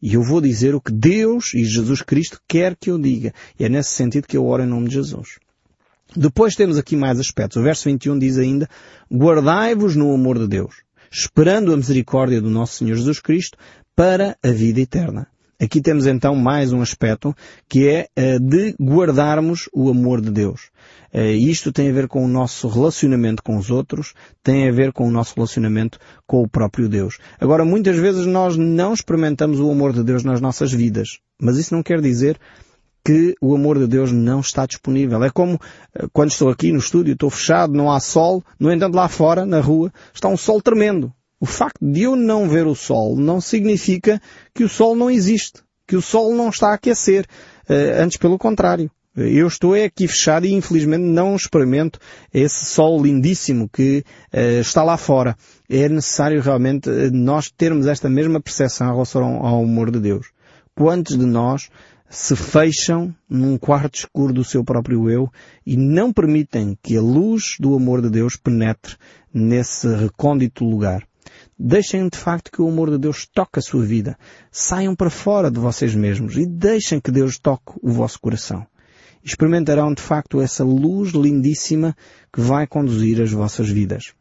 E 0.00 0.14
eu 0.14 0.22
vou 0.22 0.40
dizer 0.40 0.74
o 0.74 0.80
que 0.80 0.92
Deus 0.92 1.52
e 1.54 1.64
Jesus 1.64 2.00
Cristo 2.02 2.40
quer 2.46 2.76
que 2.76 2.90
eu 2.90 2.98
diga. 2.98 3.32
E 3.58 3.64
é 3.64 3.68
nesse 3.68 3.90
sentido 3.90 4.28
que 4.28 4.36
eu 4.36 4.46
oro 4.46 4.62
em 4.62 4.66
nome 4.66 4.88
de 4.88 4.94
Jesus. 4.94 5.38
Depois 6.14 6.54
temos 6.54 6.78
aqui 6.78 6.94
mais 6.94 7.18
aspectos. 7.18 7.56
O 7.56 7.62
verso 7.62 7.88
21 7.88 8.18
diz 8.18 8.38
ainda, 8.38 8.68
guardai-vos 9.12 9.96
no 9.96 10.14
amor 10.14 10.38
de 10.38 10.46
Deus, 10.46 10.76
esperando 11.10 11.72
a 11.72 11.76
misericórdia 11.76 12.40
do 12.40 12.50
nosso 12.50 12.76
Senhor 12.76 12.94
Jesus 12.94 13.18
Cristo 13.18 13.58
para 13.96 14.36
a 14.44 14.50
vida 14.50 14.78
eterna. 14.82 15.26
Aqui 15.58 15.80
temos 15.80 16.06
então 16.06 16.36
mais 16.36 16.70
um 16.70 16.82
aspecto 16.82 17.34
que 17.66 17.88
é 17.88 18.08
uh, 18.14 18.38
de 18.38 18.76
guardarmos 18.78 19.70
o 19.72 19.88
amor 19.88 20.20
de 20.20 20.30
Deus. 20.30 20.68
Uh, 21.14 21.32
isto 21.32 21.72
tem 21.72 21.88
a 21.88 21.92
ver 21.94 22.06
com 22.06 22.22
o 22.22 22.28
nosso 22.28 22.68
relacionamento 22.68 23.42
com 23.42 23.56
os 23.56 23.70
outros, 23.70 24.12
tem 24.42 24.68
a 24.68 24.70
ver 24.70 24.92
com 24.92 25.08
o 25.08 25.10
nosso 25.10 25.34
relacionamento 25.34 25.98
com 26.26 26.42
o 26.42 26.48
próprio 26.48 26.90
Deus. 26.90 27.16
Agora, 27.40 27.64
muitas 27.64 27.96
vezes 27.96 28.26
nós 28.26 28.54
não 28.54 28.92
experimentamos 28.92 29.60
o 29.60 29.70
amor 29.70 29.94
de 29.94 30.04
Deus 30.04 30.22
nas 30.22 30.42
nossas 30.42 30.70
vidas, 30.70 31.20
mas 31.40 31.56
isso 31.56 31.74
não 31.74 31.82
quer 31.82 32.02
dizer 32.02 32.38
que 33.02 33.34
o 33.40 33.54
amor 33.54 33.78
de 33.78 33.86
Deus 33.86 34.12
não 34.12 34.40
está 34.40 34.66
disponível. 34.66 35.24
É 35.24 35.30
como 35.30 35.54
uh, 35.54 36.10
quando 36.12 36.32
estou 36.32 36.50
aqui 36.50 36.70
no 36.70 36.80
estúdio, 36.80 37.14
estou 37.14 37.30
fechado, 37.30 37.72
não 37.72 37.90
há 37.90 37.98
sol, 37.98 38.44
no 38.60 38.70
entanto 38.70 38.94
lá 38.94 39.08
fora, 39.08 39.46
na 39.46 39.60
rua, 39.60 39.90
está 40.12 40.28
um 40.28 40.36
sol 40.36 40.60
tremendo. 40.60 41.10
O 41.38 41.46
facto 41.46 41.84
de 41.84 42.02
eu 42.02 42.16
não 42.16 42.48
ver 42.48 42.66
o 42.66 42.74
sol 42.74 43.16
não 43.16 43.40
significa 43.40 44.20
que 44.54 44.64
o 44.64 44.68
sol 44.68 44.96
não 44.96 45.10
existe, 45.10 45.62
que 45.86 45.94
o 45.94 46.02
sol 46.02 46.34
não 46.34 46.48
está 46.48 46.70
a 46.70 46.74
aquecer. 46.74 47.26
Uh, 47.68 48.02
antes, 48.02 48.16
pelo 48.16 48.38
contrário. 48.38 48.90
Eu 49.16 49.46
estou 49.46 49.72
aqui 49.72 50.06
fechado 50.06 50.44
e 50.44 50.52
infelizmente 50.52 51.02
não 51.02 51.34
experimento 51.34 51.98
esse 52.34 52.66
sol 52.66 53.02
lindíssimo 53.02 53.66
que 53.66 54.04
uh, 54.32 54.60
está 54.60 54.82
lá 54.82 54.98
fora. 54.98 55.34
É 55.70 55.88
necessário 55.88 56.40
realmente 56.42 56.90
eh, 56.90 57.10
nós 57.10 57.50
termos 57.50 57.86
esta 57.86 58.10
mesma 58.10 58.40
percepção 58.40 58.88
em 58.88 58.92
relação 58.92 59.44
ao 59.44 59.62
amor 59.62 59.90
de 59.90 60.00
Deus. 60.00 60.26
Quantos 60.74 61.18
de 61.18 61.24
nós 61.24 61.70
se 62.08 62.36
fecham 62.36 63.14
num 63.28 63.58
quarto 63.58 63.96
escuro 63.96 64.32
do 64.32 64.44
seu 64.44 64.62
próprio 64.62 65.10
eu 65.10 65.30
e 65.66 65.76
não 65.76 66.12
permitem 66.12 66.78
que 66.82 66.96
a 66.96 67.00
luz 67.00 67.56
do 67.58 67.74
amor 67.74 68.00
de 68.00 68.10
Deus 68.10 68.36
penetre 68.36 68.96
nesse 69.32 69.88
recôndito 69.88 70.64
lugar. 70.64 71.02
Deixem 71.58 72.06
de 72.08 72.18
facto 72.18 72.52
que 72.52 72.60
o 72.60 72.68
amor 72.68 72.90
de 72.90 72.98
Deus 72.98 73.26
toque 73.26 73.58
a 73.58 73.62
sua 73.62 73.82
vida. 73.82 74.18
Saiam 74.50 74.94
para 74.94 75.08
fora 75.08 75.50
de 75.50 75.58
vocês 75.58 75.94
mesmos 75.94 76.36
e 76.36 76.44
deixem 76.44 77.00
que 77.00 77.10
Deus 77.10 77.38
toque 77.38 77.72
o 77.82 77.90
vosso 77.90 78.20
coração. 78.20 78.66
Experimentarão 79.24 79.92
de 79.94 80.02
facto 80.02 80.40
essa 80.40 80.62
luz 80.62 81.12
lindíssima 81.12 81.96
que 82.30 82.42
vai 82.42 82.66
conduzir 82.66 83.22
as 83.22 83.32
vossas 83.32 83.70
vidas. 83.70 84.12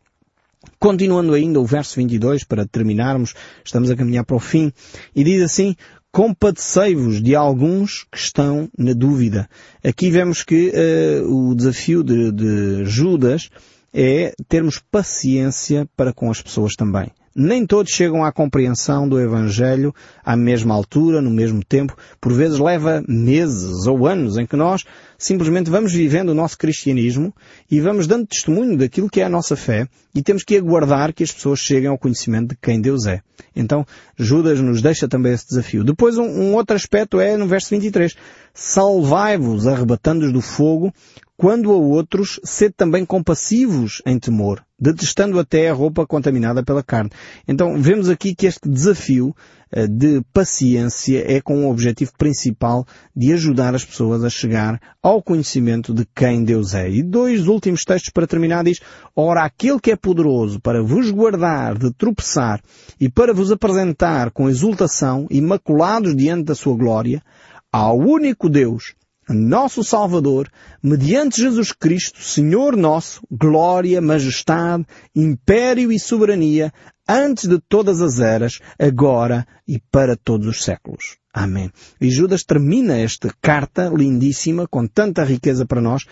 Continuando 0.79 1.33
ainda 1.33 1.59
o 1.59 1.65
verso 1.65 1.97
22 1.97 2.45
para 2.45 2.65
terminarmos, 2.65 3.33
estamos 3.63 3.91
a 3.91 3.95
caminhar 3.95 4.25
para 4.25 4.35
o 4.35 4.39
fim, 4.39 4.71
e 5.13 5.23
diz 5.23 5.43
assim, 5.43 5.75
compadecei-vos 6.11 7.21
de 7.21 7.35
alguns 7.35 8.05
que 8.09 8.17
estão 8.17 8.69
na 8.77 8.93
dúvida. 8.93 9.49
Aqui 9.83 10.09
vemos 10.09 10.41
que 10.41 10.71
uh, 10.71 11.49
o 11.49 11.53
desafio 11.53 12.03
de, 12.03 12.31
de 12.31 12.85
Judas 12.85 13.49
é 13.93 14.33
termos 14.47 14.79
paciência 14.79 15.87
para 15.95 16.13
com 16.13 16.31
as 16.31 16.41
pessoas 16.41 16.73
também. 16.75 17.11
Nem 17.37 17.65
todos 17.65 17.91
chegam 17.91 18.23
à 18.23 18.31
compreensão 18.31 19.09
do 19.09 19.19
Evangelho 19.19 19.93
à 20.23 20.37
mesma 20.37 20.73
altura, 20.73 21.21
no 21.21 21.29
mesmo 21.29 21.61
tempo. 21.61 21.93
Por 22.21 22.31
vezes 22.31 22.57
leva 22.57 23.03
meses 23.09 23.85
ou 23.87 24.07
anos 24.07 24.37
em 24.37 24.45
que 24.45 24.55
nós 24.55 24.85
simplesmente 25.25 25.71
vamos 25.71 25.91
vivendo 25.91 26.29
o 26.29 26.35
nosso 26.35 26.55
cristianismo 26.55 27.33
e 27.69 27.81
vamos 27.81 28.05
dando 28.05 28.27
testemunho 28.27 28.77
daquilo 28.77 29.09
que 29.09 29.21
é 29.21 29.23
a 29.23 29.29
nossa 29.29 29.55
fé 29.55 29.87
e 30.13 30.21
temos 30.21 30.43
que 30.43 30.55
aguardar 30.55 31.13
que 31.13 31.23
as 31.23 31.31
pessoas 31.31 31.59
cheguem 31.59 31.89
ao 31.89 31.97
conhecimento 31.97 32.49
de 32.49 32.57
quem 32.61 32.79
Deus 32.79 33.07
é. 33.07 33.21
Então, 33.55 33.83
Judas 34.15 34.61
nos 34.61 34.83
deixa 34.83 35.07
também 35.07 35.33
esse 35.33 35.47
desafio. 35.47 35.83
Depois, 35.83 36.19
um, 36.19 36.25
um 36.25 36.53
outro 36.53 36.75
aspecto 36.75 37.19
é 37.19 37.35
no 37.35 37.47
verso 37.47 37.71
23. 37.71 38.15
Salvai-vos 38.53 39.65
arrebatando-os 39.65 40.31
do 40.31 40.41
fogo 40.41 40.93
quando 41.37 41.71
a 41.71 41.75
outros, 41.75 42.39
sede 42.43 42.75
também 42.77 43.05
compassivos 43.05 44.01
em 44.05 44.17
temor, 44.17 44.63
detestando 44.79 45.37
até 45.37 45.69
a 45.69 45.73
roupa 45.73 46.07
contaminada 46.07 46.63
pela 46.63 46.81
carne. 46.81 47.09
Então, 47.45 47.77
vemos 47.81 48.09
aqui 48.09 48.33
que 48.33 48.45
este 48.45 48.69
desafio 48.69 49.35
eh, 49.69 49.85
de 49.85 50.21
paciência 50.31 51.25
é 51.29 51.41
com 51.41 51.65
o 51.65 51.69
objetivo 51.69 52.13
principal 52.17 52.87
de 53.13 53.33
ajudar 53.33 53.75
as 53.75 53.83
pessoas 53.83 54.23
a 54.23 54.29
chegar 54.29 54.79
ao 55.15 55.23
conhecimento 55.23 55.93
de 55.93 56.05
quem 56.15 56.43
Deus 56.43 56.73
é. 56.73 56.89
E 56.89 57.01
dois 57.01 57.47
últimos 57.47 57.83
textos 57.83 58.11
para 58.11 58.27
terminar 58.27 58.63
diz, 58.63 58.79
Ora, 59.15 59.43
aquele 59.43 59.79
que 59.79 59.91
é 59.91 59.95
poderoso 59.95 60.59
para 60.59 60.83
vos 60.83 61.09
guardar 61.09 61.77
de 61.77 61.91
tropeçar 61.93 62.61
e 62.99 63.09
para 63.09 63.33
vos 63.33 63.51
apresentar 63.51 64.31
com 64.31 64.49
exultação, 64.49 65.27
imaculados 65.29 66.15
diante 66.15 66.45
da 66.45 66.55
sua 66.55 66.75
glória, 66.75 67.23
ao 67.71 67.97
único 67.97 68.49
Deus, 68.49 68.93
nosso 69.27 69.83
Salvador, 69.83 70.49
mediante 70.83 71.41
Jesus 71.41 71.71
Cristo, 71.71 72.21
Senhor 72.21 72.77
nosso, 72.77 73.21
glória, 73.31 73.99
majestade, 73.99 74.85
império 75.15 75.91
e 75.91 75.99
soberania, 75.99 76.71
antes 77.07 77.47
de 77.47 77.59
todas 77.59 78.01
as 78.01 78.19
eras, 78.19 78.59
agora 78.79 79.47
e 79.67 79.79
para 79.91 80.15
todos 80.15 80.47
os 80.47 80.63
séculos. 80.63 81.17
Amém. 81.35 81.69
E 81.99 82.09
Judas 82.09 82.45
termina 82.45 82.97
esta 82.97 83.29
carta 83.41 83.91
lindíssima, 83.93 84.65
com 84.65 84.87
tanta 84.87 85.21
riqueza 85.25 85.65
para 85.65 85.81
nós, 85.81 86.05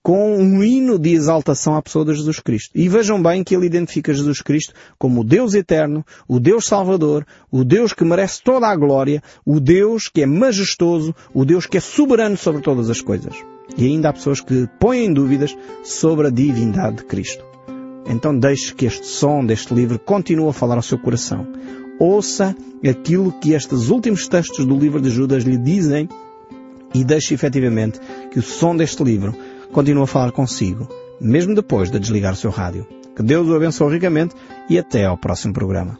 com 0.00 0.38
um 0.38 0.62
hino 0.62 0.96
de 0.96 1.10
exaltação 1.10 1.74
à 1.74 1.82
pessoa 1.82 2.04
de 2.04 2.14
Jesus 2.14 2.38
Cristo. 2.38 2.70
E 2.72 2.88
vejam 2.88 3.20
bem 3.20 3.42
que 3.42 3.52
ele 3.52 3.66
identifica 3.66 4.14
Jesus 4.14 4.40
Cristo 4.40 4.72
como 4.96 5.22
o 5.22 5.24
Deus 5.24 5.54
eterno, 5.54 6.06
o 6.28 6.38
Deus 6.38 6.66
Salvador, 6.66 7.26
o 7.50 7.64
Deus 7.64 7.92
que 7.92 8.04
merece 8.04 8.40
toda 8.44 8.68
a 8.68 8.76
glória, 8.76 9.20
o 9.44 9.58
Deus 9.58 10.08
que 10.08 10.22
é 10.22 10.26
majestoso, 10.26 11.12
o 11.34 11.44
Deus 11.44 11.66
que 11.66 11.76
é 11.76 11.80
soberano 11.80 12.36
sobre 12.36 12.62
todas 12.62 12.88
as 12.88 13.00
coisas. 13.00 13.34
E 13.76 13.86
ainda 13.86 14.10
há 14.10 14.12
pessoas 14.12 14.40
que 14.40 14.68
põem 14.78 15.12
dúvidas 15.12 15.56
sobre 15.82 16.28
a 16.28 16.30
divindade 16.30 16.98
de 16.98 17.04
Cristo. 17.06 17.44
Então 18.06 18.38
deixe 18.38 18.72
que 18.72 18.86
este 18.86 19.04
som 19.04 19.44
deste 19.44 19.74
livro 19.74 19.98
continue 19.98 20.48
a 20.48 20.52
falar 20.52 20.76
ao 20.76 20.82
seu 20.82 20.98
coração. 20.98 21.46
Ouça 22.00 22.56
aquilo 22.88 23.30
que 23.30 23.52
estes 23.52 23.90
últimos 23.90 24.26
textos 24.26 24.64
do 24.64 24.74
livro 24.74 25.02
de 25.02 25.10
Judas 25.10 25.44
lhe 25.44 25.58
dizem 25.58 26.08
e 26.94 27.04
deixe 27.04 27.34
efetivamente 27.34 28.00
que 28.32 28.38
o 28.38 28.42
som 28.42 28.74
deste 28.74 29.04
livro 29.04 29.34
continue 29.70 30.04
a 30.04 30.06
falar 30.06 30.32
consigo, 30.32 30.88
mesmo 31.20 31.54
depois 31.54 31.90
de 31.90 32.00
desligar 32.00 32.32
o 32.32 32.36
seu 32.36 32.50
rádio. 32.50 32.86
Que 33.14 33.22
Deus 33.22 33.46
o 33.46 33.54
abençoe 33.54 33.92
ricamente 33.92 34.34
e 34.70 34.78
até 34.78 35.04
ao 35.04 35.18
próximo 35.18 35.52
programa. 35.52 35.98